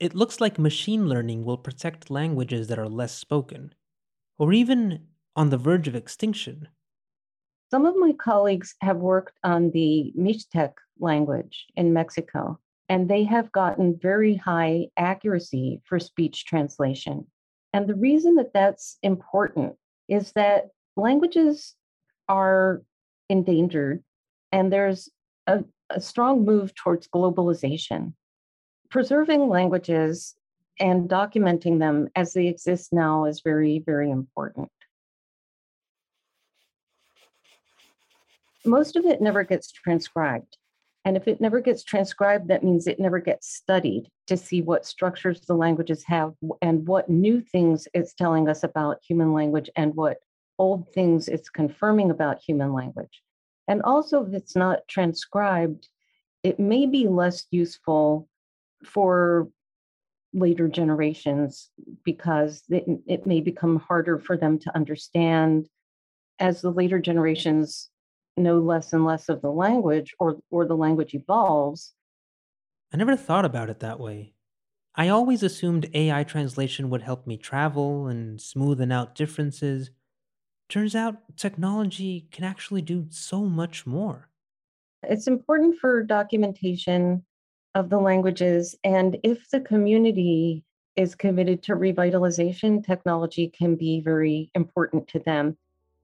It 0.00 0.14
looks 0.14 0.40
like 0.40 0.58
machine 0.58 1.08
learning 1.08 1.44
will 1.44 1.58
protect 1.58 2.08
languages 2.08 2.68
that 2.68 2.78
are 2.78 2.88
less 2.88 3.14
spoken, 3.14 3.74
or 4.38 4.52
even 4.52 5.08
on 5.34 5.50
the 5.50 5.58
verge 5.58 5.88
of 5.88 5.96
extinction. 5.96 6.68
Some 7.70 7.86
of 7.86 7.96
my 7.96 8.12
colleagues 8.12 8.74
have 8.80 8.98
worked 8.98 9.38
on 9.44 9.70
the 9.70 10.12
Mixtec 10.18 10.72
language 10.98 11.66
in 11.76 11.92
Mexico, 11.92 12.58
and 12.88 13.08
they 13.08 13.24
have 13.24 13.52
gotten 13.52 13.98
very 13.98 14.36
high 14.36 14.88
accuracy 14.96 15.82
for 15.84 15.98
speech 15.98 16.46
translation. 16.46 17.26
And 17.72 17.86
the 17.86 17.94
reason 17.94 18.36
that 18.36 18.54
that's 18.54 18.98
important 19.02 19.76
is 20.08 20.32
that 20.32 20.68
languages 20.96 21.74
are 22.28 22.82
endangered, 23.28 24.02
and 24.52 24.72
there's 24.72 25.10
a, 25.46 25.64
a 25.90 26.00
strong 26.00 26.44
move 26.44 26.74
towards 26.74 27.08
globalization 27.08 28.14
preserving 28.90 29.48
languages 29.48 30.34
and 30.80 31.08
documenting 31.08 31.78
them 31.78 32.08
as 32.14 32.32
they 32.32 32.46
exist 32.46 32.92
now 32.92 33.24
is 33.24 33.40
very, 33.40 33.82
very 33.84 34.10
important. 34.10 34.70
Most 38.64 38.96
of 38.96 39.04
it 39.04 39.20
never 39.20 39.44
gets 39.44 39.70
transcribed. 39.70 40.56
And 41.04 41.16
if 41.16 41.26
it 41.28 41.40
never 41.40 41.60
gets 41.60 41.84
transcribed, 41.84 42.48
that 42.48 42.64
means 42.64 42.86
it 42.86 43.00
never 43.00 43.18
gets 43.18 43.48
studied 43.48 44.08
to 44.26 44.36
see 44.36 44.62
what 44.62 44.84
structures 44.84 45.40
the 45.40 45.54
languages 45.54 46.04
have 46.04 46.34
and 46.60 46.86
what 46.86 47.08
new 47.08 47.40
things 47.40 47.88
it's 47.94 48.14
telling 48.14 48.48
us 48.48 48.62
about 48.62 48.98
human 49.06 49.32
language 49.32 49.70
and 49.76 49.94
what 49.94 50.18
old 50.58 50.92
things 50.92 51.28
it's 51.28 51.48
confirming 51.48 52.10
about 52.10 52.42
human 52.46 52.72
language. 52.72 53.22
And 53.68 53.80
also, 53.82 54.26
if 54.26 54.34
it's 54.34 54.56
not 54.56 54.86
transcribed, 54.88 55.88
it 56.42 56.58
may 56.58 56.86
be 56.86 57.06
less 57.06 57.46
useful 57.50 58.28
for 58.84 59.48
later 60.32 60.68
generations 60.68 61.70
because 62.04 62.62
it, 62.68 62.84
it 63.06 63.26
may 63.26 63.40
become 63.40 63.78
harder 63.78 64.18
for 64.18 64.36
them 64.36 64.58
to 64.58 64.74
understand 64.74 65.68
as 66.38 66.60
the 66.60 66.70
later 66.70 66.98
generations 66.98 67.88
know 68.38 68.58
less 68.58 68.92
and 68.92 69.04
less 69.04 69.28
of 69.28 69.42
the 69.42 69.50
language 69.50 70.14
or 70.18 70.38
or 70.50 70.66
the 70.66 70.76
language 70.76 71.14
evolves 71.14 71.94
i 72.92 72.96
never 72.96 73.16
thought 73.16 73.44
about 73.44 73.70
it 73.70 73.80
that 73.80 74.00
way 74.00 74.32
i 74.94 75.08
always 75.08 75.42
assumed 75.42 75.90
ai 75.94 76.22
translation 76.24 76.90
would 76.90 77.02
help 77.02 77.26
me 77.26 77.36
travel 77.36 78.06
and 78.06 78.38
smoothen 78.38 78.92
out 78.92 79.14
differences 79.14 79.90
turns 80.68 80.94
out 80.94 81.36
technology 81.36 82.28
can 82.30 82.44
actually 82.44 82.82
do 82.82 83.06
so 83.10 83.44
much 83.44 83.86
more 83.86 84.28
it's 85.02 85.26
important 85.26 85.78
for 85.78 86.02
documentation 86.02 87.24
of 87.74 87.90
the 87.90 87.98
languages. 87.98 88.74
And 88.84 89.18
if 89.22 89.48
the 89.50 89.60
community 89.60 90.64
is 90.96 91.14
committed 91.14 91.62
to 91.64 91.76
revitalization, 91.76 92.84
technology 92.84 93.48
can 93.56 93.76
be 93.76 94.00
very 94.00 94.50
important 94.54 95.06
to 95.08 95.20
them. 95.20 95.56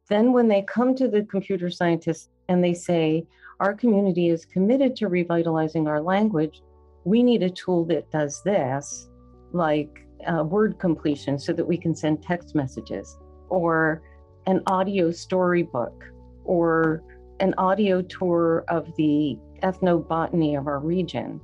Then, 0.08 0.32
when 0.32 0.48
they 0.48 0.62
come 0.62 0.94
to 0.96 1.08
the 1.08 1.22
computer 1.22 1.70
scientists 1.70 2.28
and 2.48 2.62
they 2.62 2.74
say, 2.74 3.26
Our 3.60 3.74
community 3.74 4.28
is 4.28 4.44
committed 4.44 4.96
to 4.96 5.08
revitalizing 5.08 5.88
our 5.88 6.00
language, 6.00 6.62
we 7.04 7.22
need 7.22 7.42
a 7.42 7.50
tool 7.50 7.84
that 7.86 8.10
does 8.10 8.42
this, 8.42 9.08
like 9.52 10.06
uh, 10.26 10.44
word 10.44 10.78
completion, 10.78 11.38
so 11.38 11.52
that 11.52 11.66
we 11.66 11.76
can 11.76 11.94
send 11.94 12.22
text 12.22 12.54
messages, 12.54 13.18
or 13.48 14.02
an 14.46 14.62
audio 14.66 15.10
storybook, 15.10 16.04
or 16.44 17.02
an 17.40 17.54
audio 17.58 18.02
tour 18.02 18.64
of 18.68 18.94
the 18.96 19.38
ethnobotany 19.62 20.58
of 20.58 20.66
our 20.66 20.78
region 20.78 21.40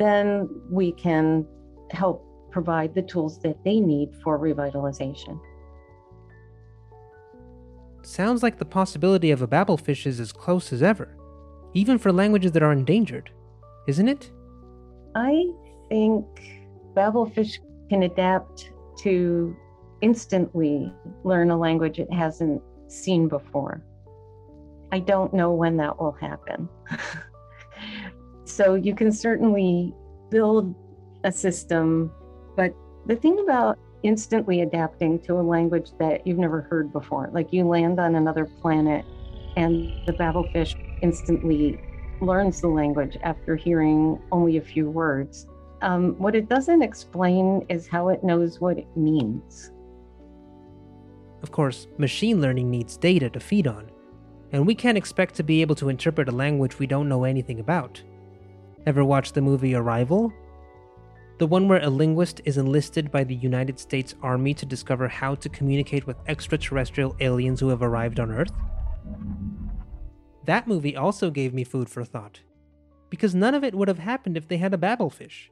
then 0.00 0.48
we 0.70 0.92
can 0.92 1.46
help 1.90 2.24
provide 2.50 2.94
the 2.94 3.02
tools 3.02 3.38
that 3.42 3.62
they 3.64 3.78
need 3.78 4.08
for 4.24 4.38
revitalization. 4.38 5.38
Sounds 8.10 8.42
like 8.42 8.58
the 8.58 8.64
possibility 8.64 9.30
of 9.30 9.40
a 9.40 9.46
Babelfish 9.46 10.04
is 10.04 10.18
as 10.18 10.32
close 10.32 10.72
as 10.72 10.82
ever, 10.82 11.16
even 11.74 11.96
for 11.96 12.10
languages 12.10 12.50
that 12.50 12.62
are 12.62 12.72
endangered, 12.72 13.30
isn't 13.86 14.08
it? 14.08 14.32
I 15.14 15.44
think 15.88 16.26
Babelfish 16.94 17.60
can 17.88 18.02
adapt 18.02 18.72
to 19.02 19.56
instantly 20.00 20.92
learn 21.22 21.52
a 21.52 21.56
language 21.56 22.00
it 22.00 22.12
hasn't 22.12 22.60
seen 22.88 23.28
before. 23.28 23.80
I 24.90 24.98
don't 24.98 25.32
know 25.32 25.52
when 25.52 25.76
that 25.76 25.96
will 26.00 26.16
happen. 26.20 26.68
So 28.44 28.74
you 28.74 28.96
can 28.96 29.12
certainly 29.12 29.94
build 30.28 30.74
a 31.22 31.30
system, 31.30 32.12
but 32.56 32.74
the 33.06 33.14
thing 33.14 33.38
about 33.38 33.78
instantly 34.02 34.62
adapting 34.62 35.18
to 35.20 35.34
a 35.34 35.42
language 35.42 35.90
that 35.98 36.26
you've 36.26 36.38
never 36.38 36.62
heard 36.62 36.92
before, 36.92 37.30
like 37.32 37.52
you 37.52 37.64
land 37.64 38.00
on 38.00 38.14
another 38.14 38.46
planet 38.60 39.04
and 39.56 39.92
the 40.06 40.12
Babelfish 40.12 40.74
instantly 41.02 41.80
learns 42.20 42.60
the 42.60 42.68
language 42.68 43.16
after 43.22 43.56
hearing 43.56 44.20
only 44.30 44.56
a 44.56 44.60
few 44.60 44.90
words. 44.90 45.46
Um, 45.82 46.14
what 46.18 46.34
it 46.34 46.48
doesn't 46.48 46.82
explain 46.82 47.64
is 47.68 47.88
how 47.88 48.08
it 48.08 48.22
knows 48.22 48.60
what 48.60 48.78
it 48.78 48.88
means. 48.96 49.72
Of 51.42 51.50
course, 51.50 51.86
machine 51.96 52.40
learning 52.40 52.70
needs 52.70 52.98
data 52.98 53.30
to 53.30 53.40
feed 53.40 53.66
on, 53.66 53.90
and 54.52 54.66
we 54.66 54.74
can't 54.74 54.98
expect 54.98 55.34
to 55.36 55.42
be 55.42 55.62
able 55.62 55.74
to 55.76 55.88
interpret 55.88 56.28
a 56.28 56.32
language 56.32 56.78
we 56.78 56.86
don't 56.86 57.08
know 57.08 57.24
anything 57.24 57.60
about. 57.60 58.02
Ever 58.86 59.04
watch 59.04 59.32
the 59.32 59.40
movie 59.40 59.74
Arrival? 59.74 60.32
the 61.40 61.46
one 61.46 61.68
where 61.68 61.82
a 61.82 61.88
linguist 61.88 62.42
is 62.44 62.58
enlisted 62.58 63.10
by 63.10 63.24
the 63.24 63.34
United 63.34 63.80
States 63.80 64.14
Army 64.22 64.52
to 64.52 64.66
discover 64.66 65.08
how 65.08 65.34
to 65.34 65.48
communicate 65.48 66.06
with 66.06 66.18
extraterrestrial 66.28 67.16
aliens 67.18 67.60
who 67.60 67.68
have 67.70 67.80
arrived 67.80 68.20
on 68.20 68.30
Earth? 68.30 68.52
That 70.44 70.68
movie 70.68 70.94
also 70.94 71.30
gave 71.30 71.54
me 71.54 71.64
food 71.64 71.88
for 71.88 72.04
thought, 72.04 72.40
because 73.08 73.34
none 73.34 73.54
of 73.54 73.64
it 73.64 73.74
would 73.74 73.88
have 73.88 74.00
happened 74.00 74.36
if 74.36 74.48
they 74.48 74.58
had 74.58 74.74
a 74.74 74.76
Babelfish. 74.76 75.48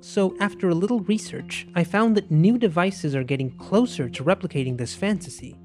So, 0.00 0.36
after 0.38 0.68
a 0.68 0.74
little 0.74 1.00
research, 1.00 1.66
I 1.74 1.82
found 1.82 2.14
that 2.14 2.30
new 2.30 2.58
devices 2.58 3.14
are 3.14 3.24
getting 3.24 3.56
closer 3.56 4.10
to 4.10 4.22
replicating 4.22 4.76
this 4.76 4.94
fantasy. 4.94 5.56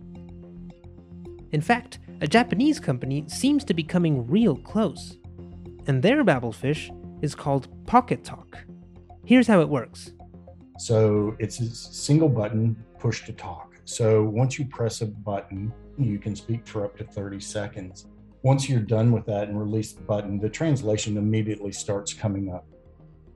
In 1.51 1.59
fact, 1.59 1.99
a 2.21 2.27
Japanese 2.27 2.79
company 2.79 3.25
seems 3.27 3.63
to 3.65 3.73
be 3.73 3.83
coming 3.83 4.27
real 4.27 4.55
close. 4.55 5.17
And 5.87 6.03
their 6.03 6.23
Babelfish 6.23 6.95
is 7.23 7.33
called 7.33 7.67
Pocket 7.87 8.23
Talk. 8.23 8.59
Here's 9.25 9.47
how 9.47 9.59
it 9.59 9.67
works. 9.67 10.13
So 10.77 11.35
it's 11.39 11.59
a 11.59 11.69
single 11.69 12.29
button 12.29 12.75
push 12.99 13.25
to 13.25 13.33
talk. 13.33 13.73
So 13.85 14.23
once 14.23 14.59
you 14.59 14.65
press 14.65 15.01
a 15.01 15.07
button, 15.07 15.73
you 15.97 16.19
can 16.19 16.35
speak 16.35 16.67
for 16.67 16.85
up 16.85 16.95
to 16.97 17.03
30 17.03 17.39
seconds. 17.39 18.05
Once 18.43 18.69
you're 18.69 18.79
done 18.79 19.11
with 19.11 19.25
that 19.25 19.47
and 19.47 19.59
release 19.59 19.91
the 19.91 20.01
button, 20.01 20.39
the 20.39 20.49
translation 20.49 21.17
immediately 21.17 21.71
starts 21.71 22.13
coming 22.13 22.53
up. 22.53 22.65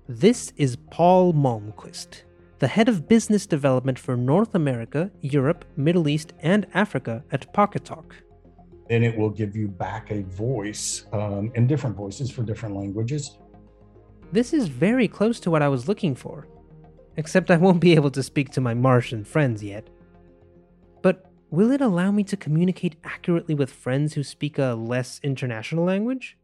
This 0.08 0.54
is 0.58 0.78
Paul 0.92 1.34
Malmquist, 1.34 2.22
the 2.60 2.68
head 2.68 2.88
of 2.88 3.08
business 3.08 3.48
development 3.48 3.98
for 3.98 4.16
North 4.16 4.54
America, 4.54 5.10
Europe, 5.22 5.66
Middle 5.76 6.08
East, 6.08 6.34
and 6.40 6.68
Africa 6.76 7.24
at 7.32 7.52
Pocketalk. 7.52 8.12
And 8.90 9.04
it 9.04 9.18
will 9.18 9.30
give 9.30 9.56
you 9.56 9.68
back 9.68 10.12
a 10.12 10.22
voice 10.24 11.06
um, 11.12 11.52
in 11.56 11.66
different 11.66 11.96
voices 11.96 12.30
for 12.30 12.44
different 12.44 12.76
languages. 12.76 13.38
This 14.32 14.54
is 14.54 14.68
very 14.68 15.08
close 15.08 15.40
to 15.42 15.52
what 15.52 15.62
I 15.62 15.70
was 15.70 15.88
looking 15.88 16.16
for, 16.16 16.48
except 17.18 17.50
I 17.50 17.58
won't 17.58 17.80
be 17.80 17.96
able 17.96 18.12
to 18.12 18.24
speak 18.24 18.52
to 18.52 18.62
my 18.62 18.74
Martian 18.74 19.24
friends 19.24 19.64
yet. 19.64 19.90
But 21.02 21.32
will 21.50 21.72
it 21.72 21.82
allow 21.82 22.12
me 22.12 22.24
to 22.26 22.38
communicate 22.38 22.96
accurately 23.04 23.56
with 23.56 23.72
friends 23.72 24.14
who 24.14 24.24
speak 24.24 24.58
a 24.58 24.74
less 24.74 25.20
international 25.24 25.86
language? 25.86 26.38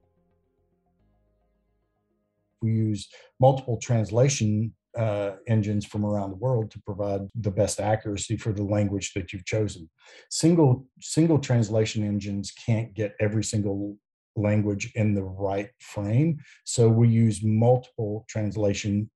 We 2.62 2.71
use 2.71 3.10
multiple 3.39 3.77
translation 3.82 4.73
uh, 4.97 5.32
engines 5.47 5.86
from 5.86 6.06
around 6.06 6.32
the 6.32 6.38
world 6.38 6.71
to 6.71 6.82
provide 6.82 7.21
the 7.36 7.51
best 7.51 7.80
accuracy 7.80 8.38
for 8.38 8.51
the 8.51 8.63
language 8.63 9.13
that 9.13 9.32
you've 9.32 9.45
chosen. 9.45 9.89
Single 10.30 10.86
single 10.99 11.39
translation 11.39 12.04
engines 12.04 12.51
can't 12.51 12.93
get 12.93 13.15
every 13.19 13.43
single 13.43 13.97
language 14.36 14.91
in 14.95 15.13
the 15.13 15.23
right 15.23 15.69
frame, 15.80 16.39
so 16.65 16.89
we 16.89 17.08
use 17.08 17.43
multiple 17.43 18.25
translation 18.30 19.10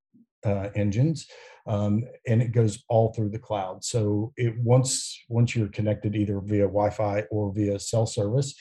uh, 0.46 0.70
engines, 0.76 1.28
um, 1.68 2.04
and 2.28 2.42
it 2.42 2.52
goes 2.52 2.84
all 2.88 3.14
through 3.14 3.30
the 3.30 3.40
cloud. 3.40 3.84
So 3.84 4.32
it 4.38 4.54
once 4.60 5.20
once 5.28 5.56
you're 5.56 5.68
connected 5.68 6.16
either 6.16 6.40
via 6.40 6.68
Wi-Fi 6.68 7.24
or 7.32 7.54
via 7.54 7.80
cell 7.80 8.06
service. 8.06 8.56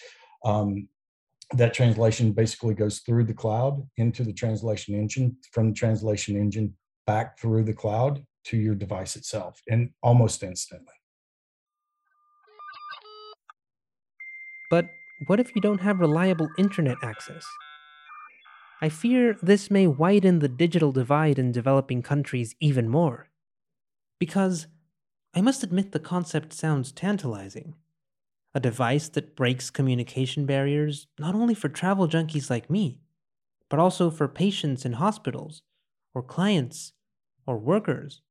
Um, 0.44 0.88
that 1.52 1.74
translation 1.74 2.32
basically 2.32 2.74
goes 2.74 3.00
through 3.00 3.24
the 3.24 3.34
cloud 3.34 3.86
into 3.98 4.24
the 4.24 4.32
translation 4.32 4.94
engine 4.94 5.36
from 5.52 5.68
the 5.68 5.74
translation 5.74 6.36
engine 6.36 6.74
back 7.06 7.38
through 7.38 7.64
the 7.64 7.74
cloud 7.74 8.26
to 8.44 8.56
your 8.56 8.74
device 8.74 9.16
itself 9.16 9.62
and 9.68 9.92
almost 10.02 10.42
instantly. 10.42 10.94
But 14.70 14.86
what 15.26 15.40
if 15.40 15.54
you 15.54 15.62
don't 15.62 15.80
have 15.80 16.00
reliable 16.00 16.48
internet 16.58 16.98
access? 17.02 17.46
I 18.80 18.88
fear 18.88 19.38
this 19.42 19.70
may 19.70 19.86
widen 19.86 20.40
the 20.40 20.48
digital 20.48 20.92
divide 20.92 21.38
in 21.38 21.52
developing 21.52 22.02
countries 22.02 22.54
even 22.60 22.88
more. 22.88 23.28
Because 24.18 24.66
I 25.34 25.40
must 25.40 25.62
admit 25.62 25.92
the 25.92 26.00
concept 26.00 26.52
sounds 26.52 26.92
tantalizing. 26.92 27.76
A 28.54 28.60
device 28.60 29.08
that 29.10 29.36
breaks 29.36 29.70
communication 29.70 30.46
barriers 30.46 31.08
not 31.18 31.34
only 31.34 31.54
for 31.54 31.68
travel 31.68 32.08
junkies 32.08 32.50
like 32.50 32.70
me, 32.70 33.00
but 33.68 33.80
also 33.80 34.10
for 34.10 34.28
patients 34.28 34.84
in 34.84 34.94
hospitals 34.94 35.62
or 36.14 36.22
clients 36.22 36.92
or 37.46 37.58
workers. 37.58 38.22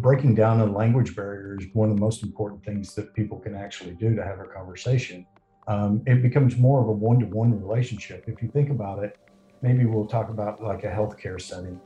Breaking 0.00 0.34
down 0.34 0.60
a 0.60 0.66
language 0.66 1.16
barrier 1.16 1.56
is 1.58 1.66
one 1.72 1.90
of 1.90 1.96
the 1.96 2.00
most 2.00 2.22
important 2.22 2.64
things 2.64 2.94
that 2.94 3.12
people 3.14 3.38
can 3.38 3.54
actually 3.54 3.94
do 3.94 4.14
to 4.14 4.24
have 4.24 4.38
a 4.38 4.44
conversation. 4.44 5.26
Um, 5.66 6.02
it 6.06 6.22
becomes 6.22 6.56
more 6.56 6.80
of 6.80 6.88
a 6.88 6.92
one 6.92 7.18
to 7.20 7.26
one 7.26 7.60
relationship. 7.60 8.24
If 8.26 8.40
you 8.42 8.48
think 8.48 8.70
about 8.70 9.02
it, 9.02 9.18
maybe 9.60 9.84
we'll 9.84 10.06
talk 10.06 10.30
about 10.30 10.62
like 10.62 10.84
a 10.84 10.88
healthcare 10.88 11.40
setting. 11.40 11.80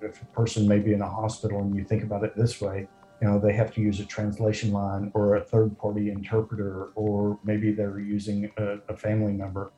If 0.00 0.22
a 0.22 0.26
person 0.26 0.66
may 0.66 0.78
be 0.78 0.94
in 0.94 1.02
a 1.02 1.08
hospital 1.08 1.60
and 1.60 1.76
you 1.76 1.84
think 1.84 2.02
about 2.02 2.24
it 2.24 2.34
this 2.34 2.60
way, 2.60 2.88
you 3.20 3.28
know 3.28 3.38
they 3.38 3.52
have 3.52 3.72
to 3.74 3.80
use 3.80 4.00
a 4.00 4.06
translation 4.06 4.72
line 4.72 5.10
or 5.14 5.36
a 5.36 5.44
third 5.44 5.76
party 5.78 6.10
interpreter 6.10 6.86
or 6.94 7.38
maybe 7.44 7.72
they're 7.72 8.00
using 8.00 8.50
a, 8.56 8.78
a 8.88 8.96
family 8.96 9.32
member 9.32 9.72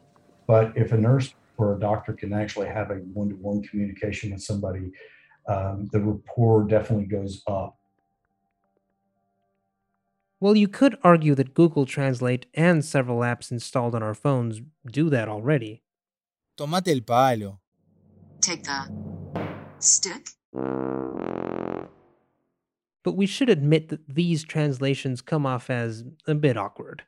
but 0.46 0.72
if 0.76 0.92
a 0.92 0.98
nurse 0.98 1.34
or 1.56 1.76
a 1.76 1.80
doctor 1.80 2.12
can 2.12 2.32
actually 2.32 2.68
have 2.68 2.90
a 2.90 2.96
one 2.96 3.28
to 3.28 3.36
one 3.36 3.62
communication 3.62 4.32
with 4.32 4.42
somebody, 4.42 4.92
um, 5.48 5.88
the 5.92 6.00
rapport 6.00 6.64
definitely 6.64 7.06
goes 7.06 7.42
up. 7.46 7.78
Well, 10.40 10.56
you 10.56 10.66
could 10.66 10.98
argue 11.04 11.36
that 11.36 11.54
Google 11.54 11.86
Translate 11.86 12.46
and 12.54 12.84
several 12.84 13.20
apps 13.20 13.52
installed 13.52 13.94
on 13.94 14.02
our 14.02 14.14
phones 14.14 14.60
do 14.84 15.08
that 15.10 15.28
already. 15.28 15.84
Tomate 16.56 16.88
el 16.88 17.00
palo. 17.00 17.60
Take 18.40 18.64
the 18.64 18.90
stick. 19.78 20.30
But 23.04 23.16
we 23.16 23.26
should 23.26 23.48
admit 23.48 23.88
that 23.88 24.08
these 24.08 24.44
translations 24.44 25.20
come 25.20 25.44
off 25.44 25.70
as 25.70 26.04
a 26.26 26.34
bit 26.34 26.56
awkward. 26.56 27.02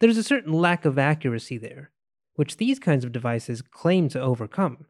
There's 0.00 0.16
a 0.16 0.22
certain 0.22 0.52
lack 0.52 0.84
of 0.84 0.98
accuracy 0.98 1.58
there, 1.58 1.90
which 2.34 2.56
these 2.58 2.78
kinds 2.78 3.04
of 3.04 3.10
devices 3.10 3.62
claim 3.62 4.08
to 4.10 4.20
overcome. 4.20 4.86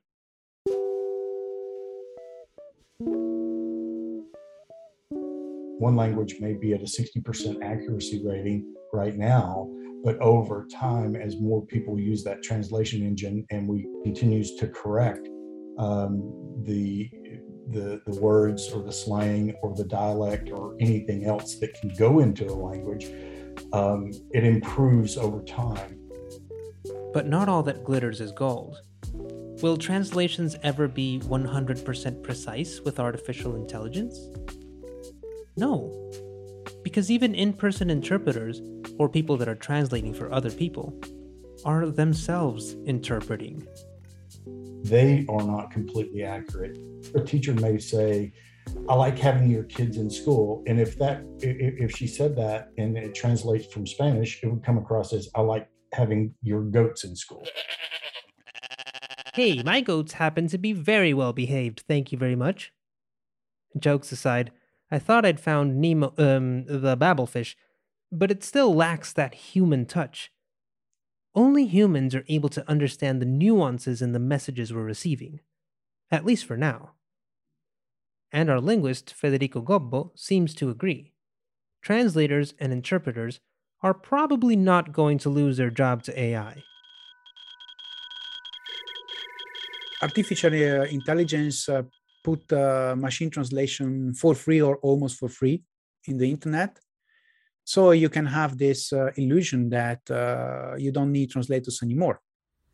One 5.78 5.96
language 5.96 6.36
may 6.40 6.54
be 6.54 6.74
at 6.74 6.82
a 6.82 6.84
60% 6.84 7.62
accuracy 7.62 8.20
rating 8.26 8.74
right 8.92 9.16
now, 9.16 9.70
but 10.04 10.18
over 10.18 10.66
time, 10.72 11.16
as 11.16 11.40
more 11.40 11.64
people 11.66 11.98
use 11.98 12.22
that 12.24 12.42
translation 12.42 13.02
engine 13.02 13.46
and 13.50 13.66
we 13.66 13.88
continues 14.02 14.56
to 14.56 14.68
correct 14.68 15.28
um, 15.78 16.20
the, 16.64 17.08
the 17.70 18.00
the 18.06 18.20
words 18.20 18.70
or 18.72 18.82
the 18.82 18.92
slang 18.92 19.54
or 19.62 19.74
the 19.74 19.84
dialect 19.84 20.50
or 20.50 20.74
anything 20.80 21.24
else 21.24 21.56
that 21.56 21.74
can 21.74 21.90
go 21.90 22.20
into 22.20 22.46
a 22.46 22.54
language, 22.54 23.06
um, 23.72 24.10
it 24.32 24.44
improves 24.44 25.16
over 25.16 25.42
time. 25.42 25.98
But 27.12 27.26
not 27.26 27.48
all 27.48 27.62
that 27.64 27.84
glitters 27.84 28.20
is 28.20 28.32
gold. 28.32 28.80
Will 29.62 29.76
translations 29.76 30.56
ever 30.62 30.86
be 30.86 31.20
100% 31.24 32.22
precise 32.22 32.80
with 32.80 33.00
artificial 33.00 33.56
intelligence? 33.56 34.18
No. 35.56 36.12
Because 36.84 37.10
even 37.10 37.34
in 37.34 37.52
person 37.52 37.90
interpreters, 37.90 38.62
or 38.98 39.08
people 39.08 39.36
that 39.36 39.48
are 39.48 39.56
translating 39.56 40.14
for 40.14 40.32
other 40.32 40.50
people, 40.50 40.98
are 41.64 41.86
themselves 41.86 42.76
interpreting. 42.86 43.66
They 44.84 45.26
are 45.28 45.42
not 45.42 45.70
completely 45.70 46.22
accurate. 46.24 46.78
A 47.14 47.20
teacher 47.20 47.54
may 47.54 47.78
say, 47.78 48.32
I 48.88 48.94
like 48.94 49.18
having 49.18 49.50
your 49.50 49.64
kids 49.64 49.96
in 49.96 50.10
school. 50.10 50.62
And 50.66 50.80
if 50.80 50.98
that 50.98 51.24
if 51.40 51.92
she 51.96 52.06
said 52.06 52.36
that 52.36 52.68
and 52.78 52.96
it 52.96 53.14
translates 53.14 53.72
from 53.72 53.86
Spanish, 53.86 54.42
it 54.42 54.48
would 54.48 54.64
come 54.64 54.78
across 54.78 55.12
as 55.12 55.28
I 55.34 55.40
like 55.40 55.68
having 55.92 56.34
your 56.42 56.62
goats 56.62 57.04
in 57.04 57.16
school. 57.16 57.46
Hey, 59.34 59.62
my 59.62 59.80
goats 59.80 60.14
happen 60.14 60.48
to 60.48 60.58
be 60.58 60.72
very 60.72 61.14
well 61.14 61.32
behaved, 61.32 61.84
thank 61.86 62.10
you 62.10 62.18
very 62.18 62.34
much. 62.34 62.72
Jokes 63.78 64.10
aside, 64.10 64.50
I 64.90 64.98
thought 64.98 65.24
I'd 65.24 65.38
found 65.38 65.80
Nemo, 65.80 66.12
um, 66.18 66.64
the 66.64 66.96
Babelfish, 66.96 67.54
but 68.10 68.30
it 68.30 68.42
still 68.42 68.74
lacks 68.74 69.12
that 69.12 69.34
human 69.34 69.86
touch. 69.86 70.32
Only 71.38 71.66
humans 71.66 72.16
are 72.16 72.24
able 72.26 72.48
to 72.48 72.68
understand 72.68 73.22
the 73.22 73.32
nuances 73.44 74.02
in 74.02 74.10
the 74.10 74.18
messages 74.18 74.72
we're 74.72 74.82
receiving, 74.82 75.38
at 76.10 76.24
least 76.24 76.44
for 76.44 76.56
now. 76.56 76.94
And 78.32 78.50
our 78.50 78.60
linguist, 78.60 79.14
Federico 79.14 79.62
Gobbo, 79.62 80.10
seems 80.18 80.52
to 80.54 80.68
agree. 80.68 81.12
Translators 81.80 82.54
and 82.58 82.72
interpreters 82.72 83.38
are 83.84 83.94
probably 83.94 84.56
not 84.56 84.92
going 84.92 85.18
to 85.18 85.28
lose 85.28 85.58
their 85.58 85.70
job 85.70 86.02
to 86.02 86.20
AI. 86.20 86.64
Artificial 90.02 90.54
uh, 90.54 90.86
intelligence 90.86 91.68
uh, 91.68 91.82
put 92.24 92.52
uh, 92.52 92.96
machine 92.98 93.30
translation 93.30 94.12
for 94.12 94.34
free 94.34 94.60
or 94.60 94.78
almost 94.78 95.16
for 95.16 95.28
free 95.28 95.62
in 96.06 96.18
the 96.18 96.28
internet. 96.28 96.80
So 97.74 97.90
you 97.90 98.08
can 98.08 98.24
have 98.24 98.56
this 98.56 98.94
uh, 98.94 99.10
illusion 99.16 99.68
that 99.68 100.00
uh, 100.10 100.74
you 100.78 100.90
don't 100.90 101.12
need 101.12 101.30
translators 101.30 101.82
anymore. 101.82 102.18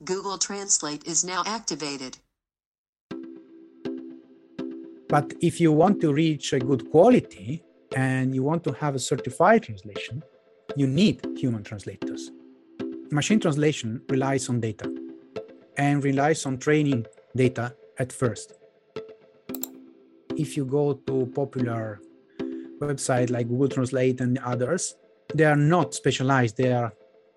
Google 0.04 0.38
Translate 0.38 1.04
is 1.04 1.24
now 1.24 1.42
activated. 1.46 2.18
But 5.08 5.34
if 5.40 5.60
you 5.60 5.72
want 5.72 6.00
to 6.02 6.12
reach 6.12 6.52
a 6.52 6.60
good 6.60 6.88
quality 6.92 7.64
and 7.96 8.36
you 8.36 8.44
want 8.44 8.62
to 8.64 8.72
have 8.74 8.94
a 8.94 9.00
certified 9.00 9.64
translation, 9.64 10.22
you 10.76 10.86
need 10.86 11.16
human 11.42 11.64
translators. 11.64 12.30
machine 13.10 13.40
translation 13.40 14.00
relies 14.08 14.48
on 14.48 14.60
data 14.60 14.88
and 15.76 16.04
relies 16.04 16.46
on 16.46 16.56
training 16.66 17.04
data 17.34 17.74
at 17.98 18.12
first. 18.12 18.48
If 20.44 20.56
you 20.56 20.64
go 20.64 20.84
to 21.08 21.14
popular 21.34 22.00
websites 22.80 23.30
like 23.30 23.48
Google 23.48 23.68
Translate 23.68 24.20
and 24.20 24.38
others, 24.38 24.94
they 25.34 25.44
are 25.44 25.56
not 25.56 25.94
specialized, 25.94 26.56
they 26.56 26.72
are 26.72 26.92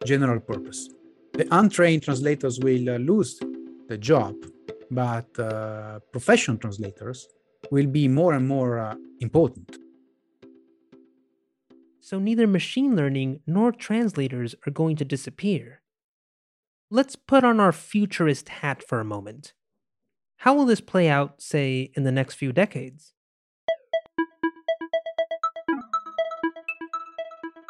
general 0.06 0.40
purpose. 0.40 0.90
The 1.34 1.48
untrained 1.52 2.04
translators 2.04 2.60
will 2.60 2.90
uh, 2.90 2.98
lose 2.98 3.40
the 3.88 3.98
job, 3.98 4.36
but 4.92 5.28
uh, 5.40 6.00
professional 6.12 6.58
translators 6.58 7.28
will 7.72 7.88
be 7.88 8.08
more 8.08 8.34
and 8.34 8.48
more 8.48 8.80
uh, 8.80 8.96
important. 9.20 9.78
So 12.00 12.20
neither 12.20 12.48
machine 12.48 12.96
learning 12.96 13.42
nor 13.46 13.72
translators 13.72 14.56
are 14.66 14.72
going 14.72 14.96
to 14.98 15.06
disappear. 15.06 15.82
Let's 16.90 17.18
put 17.18 17.44
on 17.44 17.60
our 17.60 17.74
futurist 17.74 18.48
hat 18.50 18.82
for 18.82 19.00
a 19.00 19.06
moment. 19.06 19.54
How 20.38 20.54
will 20.54 20.66
this 20.66 20.80
play 20.80 21.10
out, 21.10 21.42
say, 21.42 21.92
in 21.96 22.04
the 22.04 22.12
next 22.12 22.36
few 22.36 22.54
decades? 22.54 23.14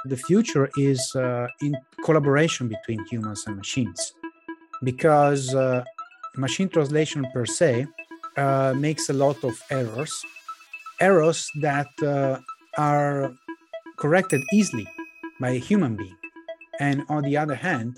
The 0.08 0.16
future 0.16 0.70
is 0.78 1.02
uh, 1.16 1.48
in 1.62 1.76
collaboration 2.06 2.70
between 2.70 3.04
humans 3.06 3.44
and 3.46 3.58
machines 3.58 4.14
because 4.82 5.54
uh, 5.54 5.84
machine 6.38 6.70
translation 6.70 7.26
per 7.34 7.46
se 7.46 7.86
uh, 8.38 8.74
makes 8.78 9.10
a 9.10 9.14
lot 9.14 9.44
of 9.44 9.62
errors, 9.70 10.14
errors 11.02 11.50
that 11.62 11.90
uh, 12.02 12.40
are 12.78 13.34
corrected 13.98 14.42
easily 14.54 14.88
by 15.42 15.50
a 15.50 15.60
human 15.60 15.98
being. 15.98 16.16
And 16.80 17.04
on 17.10 17.24
the 17.24 17.36
other 17.36 17.56
hand, 17.56 17.98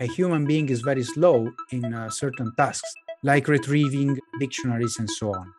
a 0.00 0.06
human 0.06 0.46
being 0.46 0.68
is 0.68 0.80
very 0.82 1.02
slow 1.02 1.50
in 1.72 1.92
uh, 1.92 2.08
certain 2.10 2.52
tasks, 2.56 2.92
like 3.24 3.48
retrieving 3.48 4.16
dictionaries 4.38 4.96
and 5.00 5.10
so 5.10 5.34
on. 5.34 5.52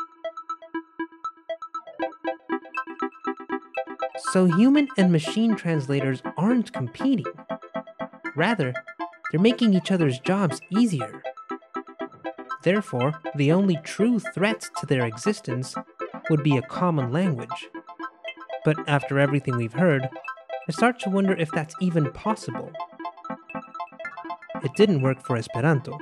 So, 4.34 4.46
human 4.46 4.88
and 4.98 5.12
machine 5.12 5.56
translators 5.56 6.24
aren't 6.38 6.74
competing. 6.74 7.32
Rather, 8.36 8.74
they're 9.30 9.40
making 9.40 9.76
each 9.76 9.92
other's 9.92 10.18
jobs 10.18 10.60
easier. 10.76 11.22
Therefore, 12.64 13.14
the 13.36 13.52
only 13.52 13.78
true 13.84 14.18
threat 14.18 14.68
to 14.80 14.88
their 14.88 15.06
existence 15.06 15.76
would 16.32 16.42
be 16.42 16.58
a 16.58 16.64
common 16.64 17.12
language. 17.12 17.70
But 18.66 18.78
after 18.90 19.20
everything 19.20 19.56
we've 19.56 19.74
heard, 19.74 20.10
I 20.68 20.72
start 20.72 21.00
to 21.02 21.12
wonder 21.12 21.34
if 21.34 21.52
that's 21.52 21.76
even 21.80 22.12
possible. 22.12 22.72
It 24.64 24.74
didn't 24.76 25.04
work 25.04 25.24
for 25.24 25.38
Esperanto. 25.38 25.96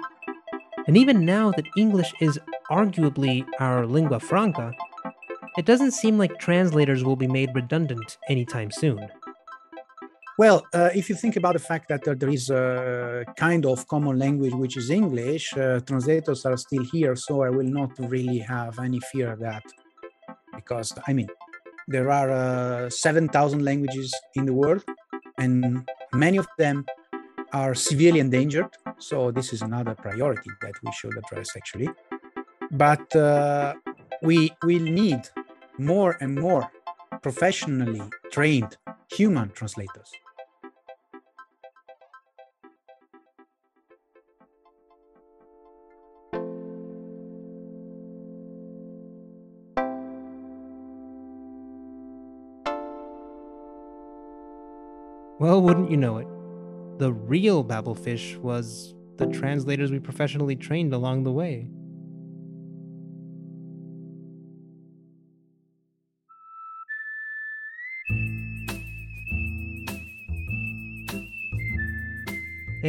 And 0.87 0.95
even 0.95 1.25
now 1.25 1.51
that 1.51 1.67
English 1.75 2.13
is 2.21 2.39
arguably 2.69 3.45
our 3.59 3.85
lingua 3.85 4.21
franca, 4.21 4.71
it 5.57 5.65
doesn't 5.65 5.91
seem 5.91 6.17
like 6.17 6.39
translators 6.39 7.03
will 7.03 7.15
be 7.15 7.27
made 7.27 7.49
redundant 7.53 8.17
anytime 8.29 8.71
soon. 8.71 8.99
Well, 10.37 10.65
uh, 10.73 10.89
if 10.95 11.09
you 11.09 11.15
think 11.15 11.35
about 11.35 11.53
the 11.53 11.59
fact 11.59 11.89
that 11.89 12.03
there 12.03 12.29
is 12.29 12.49
a 12.49 13.25
kind 13.37 13.65
of 13.65 13.87
common 13.87 14.17
language 14.17 14.53
which 14.53 14.77
is 14.77 14.89
English, 14.89 15.55
uh, 15.55 15.81
translators 15.81 16.45
are 16.45 16.57
still 16.57 16.83
here, 16.91 17.15
so 17.15 17.43
I 17.43 17.49
will 17.49 17.67
not 17.67 17.91
really 17.99 18.39
have 18.39 18.79
any 18.79 18.99
fear 19.11 19.33
of 19.33 19.39
that. 19.39 19.63
Because, 20.55 20.93
I 21.07 21.13
mean, 21.13 21.27
there 21.87 22.09
are 22.09 22.31
uh, 22.31 22.89
7,000 22.89 23.63
languages 23.63 24.13
in 24.35 24.45
the 24.45 24.53
world, 24.53 24.83
and 25.37 25.87
many 26.13 26.37
of 26.37 26.47
them 26.57 26.85
are 27.53 27.75
severely 27.75 28.19
endangered. 28.19 28.69
So, 28.97 29.31
this 29.31 29.51
is 29.53 29.61
another 29.61 29.95
priority 29.95 30.49
that 30.61 30.73
we 30.83 30.91
should 30.93 31.17
address 31.17 31.49
actually. 31.57 31.89
But 32.71 33.15
uh, 33.15 33.75
we 34.21 34.51
will 34.63 34.83
need 34.83 35.27
more 35.77 36.17
and 36.19 36.35
more 36.35 36.71
professionally 37.21 38.01
trained 38.31 38.77
human 39.11 39.49
translators. 39.51 40.11
Well, 55.39 55.59
wouldn't 55.59 55.89
you 55.89 55.97
know 55.97 56.19
it? 56.19 56.27
The 56.99 57.11
real 57.11 57.63
Babelfish 57.63 58.37
was 58.37 58.93
the 59.17 59.25
translators 59.25 59.91
we 59.91 59.99
professionally 59.99 60.55
trained 60.55 60.93
along 60.93 61.23
the 61.23 61.31
way. 61.31 61.67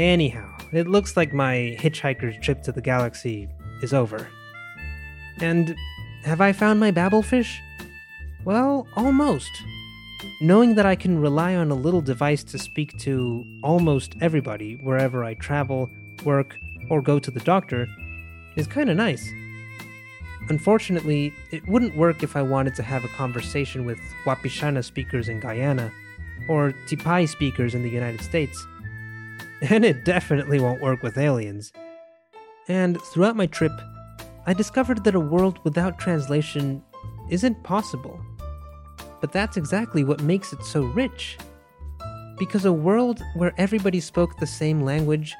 Anyhow, 0.02 0.58
it 0.72 0.88
looks 0.88 1.16
like 1.16 1.32
my 1.32 1.76
hitchhiker's 1.78 2.36
trip 2.44 2.60
to 2.64 2.72
the 2.72 2.80
galaxy 2.80 3.48
is 3.82 3.94
over. 3.94 4.26
And 5.38 5.76
have 6.24 6.40
I 6.40 6.50
found 6.50 6.80
my 6.80 6.90
Babelfish? 6.90 7.58
Well, 8.44 8.88
almost. 8.96 9.48
Knowing 10.40 10.74
that 10.74 10.86
I 10.86 10.96
can 10.96 11.20
rely 11.20 11.54
on 11.54 11.70
a 11.70 11.76
little 11.76 12.00
device 12.00 12.42
to 12.42 12.58
speak 12.58 12.98
to 12.98 13.44
almost 13.62 14.16
everybody 14.20 14.74
wherever 14.82 15.22
I 15.22 15.34
travel, 15.34 15.88
work, 16.24 16.56
or 16.90 17.00
go 17.00 17.20
to 17.20 17.30
the 17.30 17.38
doctor 17.38 17.86
is 18.56 18.66
kinda 18.66 18.96
nice. 18.96 19.32
Unfortunately, 20.48 21.32
it 21.52 21.62
wouldn't 21.68 21.96
work 21.96 22.24
if 22.24 22.34
I 22.34 22.42
wanted 22.42 22.74
to 22.74 22.82
have 22.82 23.04
a 23.04 23.08
conversation 23.16 23.84
with 23.84 24.00
Wapishana 24.24 24.82
speakers 24.82 25.28
in 25.28 25.38
Guyana 25.38 25.92
or 26.48 26.72
Tipai 26.88 27.28
speakers 27.28 27.76
in 27.76 27.84
the 27.84 27.88
United 27.88 28.20
States. 28.20 28.66
And 29.70 29.84
it 29.84 30.04
definitely 30.04 30.58
won't 30.58 30.82
work 30.82 31.02
with 31.02 31.16
aliens. 31.16 31.72
And 32.66 33.00
throughout 33.00 33.36
my 33.36 33.46
trip, 33.46 33.72
I 34.44 34.54
discovered 34.54 35.04
that 35.04 35.14
a 35.14 35.20
world 35.20 35.60
without 35.62 36.00
translation 36.00 36.82
isn't 37.30 37.62
possible. 37.62 38.20
But 39.20 39.30
that's 39.30 39.56
exactly 39.56 40.02
what 40.02 40.20
makes 40.20 40.52
it 40.52 40.64
so 40.64 40.82
rich. 40.82 41.38
Because 42.38 42.64
a 42.64 42.72
world 42.72 43.22
where 43.34 43.54
everybody 43.56 44.00
spoke 44.00 44.36
the 44.36 44.48
same 44.48 44.82
language, 44.82 45.36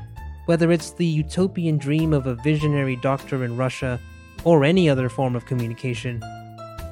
whether 0.46 0.70
it's 0.70 0.92
the 0.92 1.06
utopian 1.06 1.76
dream 1.76 2.12
of 2.12 2.28
a 2.28 2.36
visionary 2.36 2.94
doctor 2.96 3.44
in 3.44 3.56
Russia 3.56 4.00
or 4.44 4.64
any 4.64 4.88
other 4.88 5.08
form 5.08 5.34
of 5.34 5.46
communication, 5.46 6.22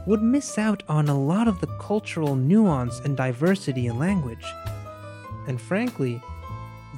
would 0.07 0.23
miss 0.23 0.59
out 0.59 0.83
on 0.89 1.09
a 1.09 1.19
lot 1.19 1.47
of 1.47 1.61
the 1.61 1.69
cultural 1.79 2.35
nuance 2.35 2.99
and 3.01 3.17
diversity 3.17 3.87
in 3.87 3.99
language. 4.01 4.45
And 5.47 5.61
frankly, 5.61 6.21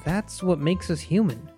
that's 0.05 0.43
what 0.43 0.59
makes 0.59 0.91
us 0.91 1.01
human. 1.01 1.51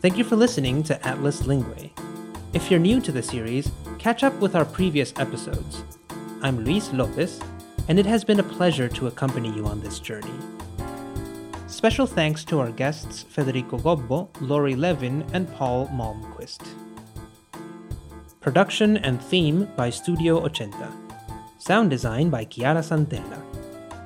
Thank 0.00 0.18
you 0.18 0.24
for 0.24 0.34
listening 0.34 0.82
to 0.84 1.06
Atlas 1.06 1.42
Linguae. 1.42 1.92
If 2.52 2.70
you're 2.70 2.80
new 2.80 3.00
to 3.00 3.12
the 3.12 3.22
series, 3.22 3.70
catch 4.00 4.24
up 4.24 4.34
with 4.40 4.56
our 4.56 4.64
previous 4.64 5.14
episodes. 5.16 5.84
I'm 6.42 6.64
Luis 6.64 6.92
Lopez, 6.92 7.40
and 7.86 8.00
it 8.00 8.06
has 8.06 8.24
been 8.24 8.40
a 8.40 8.42
pleasure 8.42 8.88
to 8.88 9.06
accompany 9.06 9.54
you 9.54 9.64
on 9.64 9.80
this 9.80 10.00
journey. 10.00 10.34
Special 11.72 12.06
thanks 12.06 12.44
to 12.44 12.60
our 12.60 12.70
guests 12.70 13.22
Federico 13.22 13.78
Gobbo, 13.78 14.28
Lori 14.42 14.76
Levin, 14.76 15.24
and 15.32 15.50
Paul 15.54 15.88
Malmquist. 15.88 16.60
Production 18.42 18.98
and 18.98 19.18
theme 19.22 19.66
by 19.74 19.88
Studio 19.88 20.46
Ochenta. 20.46 20.92
Sound 21.56 21.88
design 21.88 22.28
by 22.28 22.44
Chiara 22.44 22.82
Santella. 22.82 23.40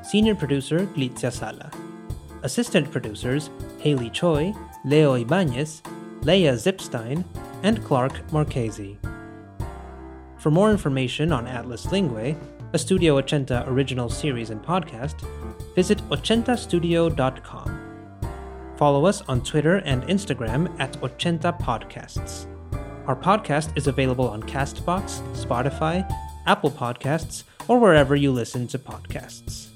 Senior 0.07 0.37
producer 0.37 0.87
Clizia 0.95 1.33
Sala. 1.33 1.73
Assistant 2.45 2.89
producers 2.93 3.51
Haley 3.81 4.11
Choi, 4.11 4.55
Leo 4.85 5.15
Ibanez, 5.15 5.83
Lea 6.23 6.55
Zipstein, 6.55 7.25
and 7.65 7.85
Clark 7.85 8.33
Marchese. 8.33 8.97
For 10.39 10.53
more 10.53 10.71
information 10.71 11.33
on 11.33 11.49
Atlas 11.49 11.87
Linguae, 11.87 12.37
a 12.73 12.79
Studio 12.79 13.21
Ochenta 13.21 13.67
original 13.67 14.09
series 14.09 14.51
and 14.51 14.63
podcast, 14.63 15.27
visit 15.77 15.99
ochentastudio.com. 16.09 17.83
Follow 18.77 19.07
us 19.07 19.23
on 19.23 19.43
Twitter 19.43 19.77
and 19.77 20.03
Instagram 20.05 20.75
at 20.81 20.93
Ochenta 21.01 21.57
Podcasts. 21.61 22.47
Our 23.07 23.15
podcast 23.15 23.77
is 23.77 23.87
available 23.87 24.29
on 24.29 24.43
Castbox, 24.43 25.23
Spotify, 25.37 26.05
Apple 26.47 26.73
Podcasts, 26.73 27.45
or 27.69 27.79
wherever 27.79 28.17
you 28.17 28.33
listen 28.33 28.67
to 28.69 28.79
podcasts. 28.79 29.76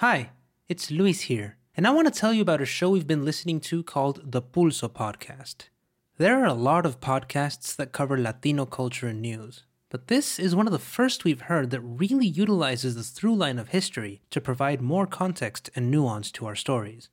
Hi, 0.00 0.30
it's 0.66 0.90
Luis 0.90 1.20
here, 1.20 1.58
and 1.76 1.86
I 1.86 1.90
want 1.90 2.10
to 2.10 2.18
tell 2.18 2.32
you 2.32 2.40
about 2.40 2.62
a 2.62 2.64
show 2.64 2.88
we've 2.88 3.06
been 3.06 3.26
listening 3.26 3.60
to 3.60 3.82
called 3.82 4.32
the 4.32 4.40
Pulso 4.40 4.88
Podcast. 4.88 5.68
There 6.16 6.40
are 6.40 6.46
a 6.46 6.54
lot 6.54 6.86
of 6.86 7.00
podcasts 7.00 7.76
that 7.76 7.92
cover 7.92 8.16
Latino 8.16 8.64
culture 8.64 9.08
and 9.08 9.20
news, 9.20 9.66
but 9.90 10.06
this 10.06 10.38
is 10.38 10.56
one 10.56 10.66
of 10.66 10.72
the 10.72 10.78
first 10.78 11.24
we've 11.24 11.42
heard 11.42 11.68
that 11.68 11.82
really 11.82 12.26
utilizes 12.26 12.94
the 12.94 13.02
through 13.02 13.34
line 13.36 13.58
of 13.58 13.68
history 13.68 14.22
to 14.30 14.40
provide 14.40 14.80
more 14.80 15.06
context 15.06 15.68
and 15.76 15.90
nuance 15.90 16.32
to 16.32 16.46
our 16.46 16.56
stories. 16.56 17.10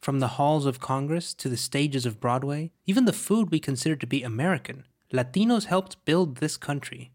From 0.00 0.18
the 0.18 0.34
halls 0.34 0.66
of 0.66 0.80
Congress 0.80 1.34
to 1.34 1.48
the 1.48 1.56
stages 1.56 2.04
of 2.04 2.18
Broadway, 2.18 2.72
even 2.84 3.04
the 3.04 3.12
food 3.12 3.52
we 3.52 3.60
consider 3.60 3.94
to 3.94 4.08
be 4.08 4.24
American, 4.24 4.86
Latinos 5.12 5.66
helped 5.66 6.04
build 6.04 6.38
this 6.38 6.56
country, 6.56 7.12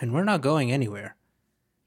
and 0.00 0.14
we're 0.14 0.24
not 0.24 0.40
going 0.40 0.72
anywhere. 0.72 1.16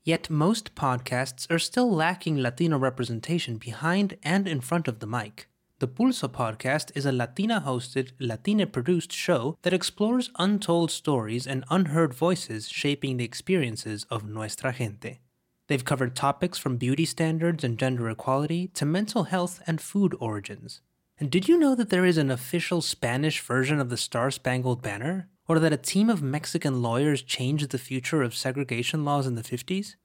Yet 0.06 0.30
most 0.30 0.76
podcasts 0.76 1.50
are 1.50 1.58
still 1.58 1.92
lacking 1.92 2.38
Latino 2.38 2.78
representation 2.78 3.58
behind 3.58 4.18
and 4.22 4.48
in 4.48 4.62
front 4.62 4.88
of 4.88 5.00
the 5.00 5.08
mic. 5.08 5.50
The 5.80 5.88
Pulso 5.88 6.28
podcast 6.28 6.92
is 6.94 7.08
a 7.08 7.12
Latina 7.12 7.64
hosted, 7.66 8.12
Latina 8.20 8.68
produced 8.68 9.12
show 9.12 9.58
that 9.64 9.74
explores 9.74 10.30
untold 10.38 10.92
stories 10.92 11.48
and 11.48 11.66
unheard 11.72 12.14
voices 12.14 12.70
shaping 12.70 13.18
the 13.18 13.26
experiences 13.26 14.06
of 14.12 14.30
nuestra 14.30 14.72
gente. 14.74 15.22
They've 15.66 15.84
covered 15.84 16.16
topics 16.16 16.60
from 16.60 16.78
beauty 16.78 17.06
standards 17.06 17.64
and 17.64 17.80
gender 17.80 18.08
equality 18.08 18.68
to 18.76 18.86
mental 18.86 19.24
health 19.24 19.64
and 19.66 19.82
food 19.82 20.16
origins. 20.20 20.82
And 21.20 21.32
did 21.32 21.48
you 21.48 21.58
know 21.58 21.74
that 21.74 21.90
there 21.90 22.06
is 22.06 22.20
an 22.20 22.30
official 22.30 22.84
Spanish 22.84 23.42
version 23.42 23.80
of 23.80 23.90
the 23.90 23.98
Star 23.98 24.30
Spangled 24.30 24.84
Banner? 24.84 25.30
Or 25.48 25.60
that 25.60 25.74
a 25.74 25.78
team 25.78 26.10
of 26.10 26.24
Mexican 26.24 26.82
lawyers 26.82 27.22
changed 27.22 27.70
the 27.70 27.78
future 27.78 28.24
of 28.24 28.36
segregation 28.36 29.06
laws 29.06 29.28
in 29.28 29.36
the 29.36 29.44
50s? 29.44 29.96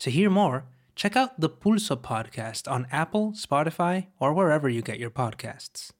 To 0.00 0.10
hear 0.10 0.28
more, 0.28 0.64
check 0.96 1.16
out 1.16 1.38
the 1.40 1.48
Pulso 1.48 1.96
podcast 1.96 2.70
on 2.70 2.88
Apple, 2.90 3.32
Spotify, 3.32 4.08
or 4.18 4.34
wherever 4.34 4.68
you 4.68 4.82
get 4.82 4.98
your 4.98 5.10
podcasts. 5.10 5.92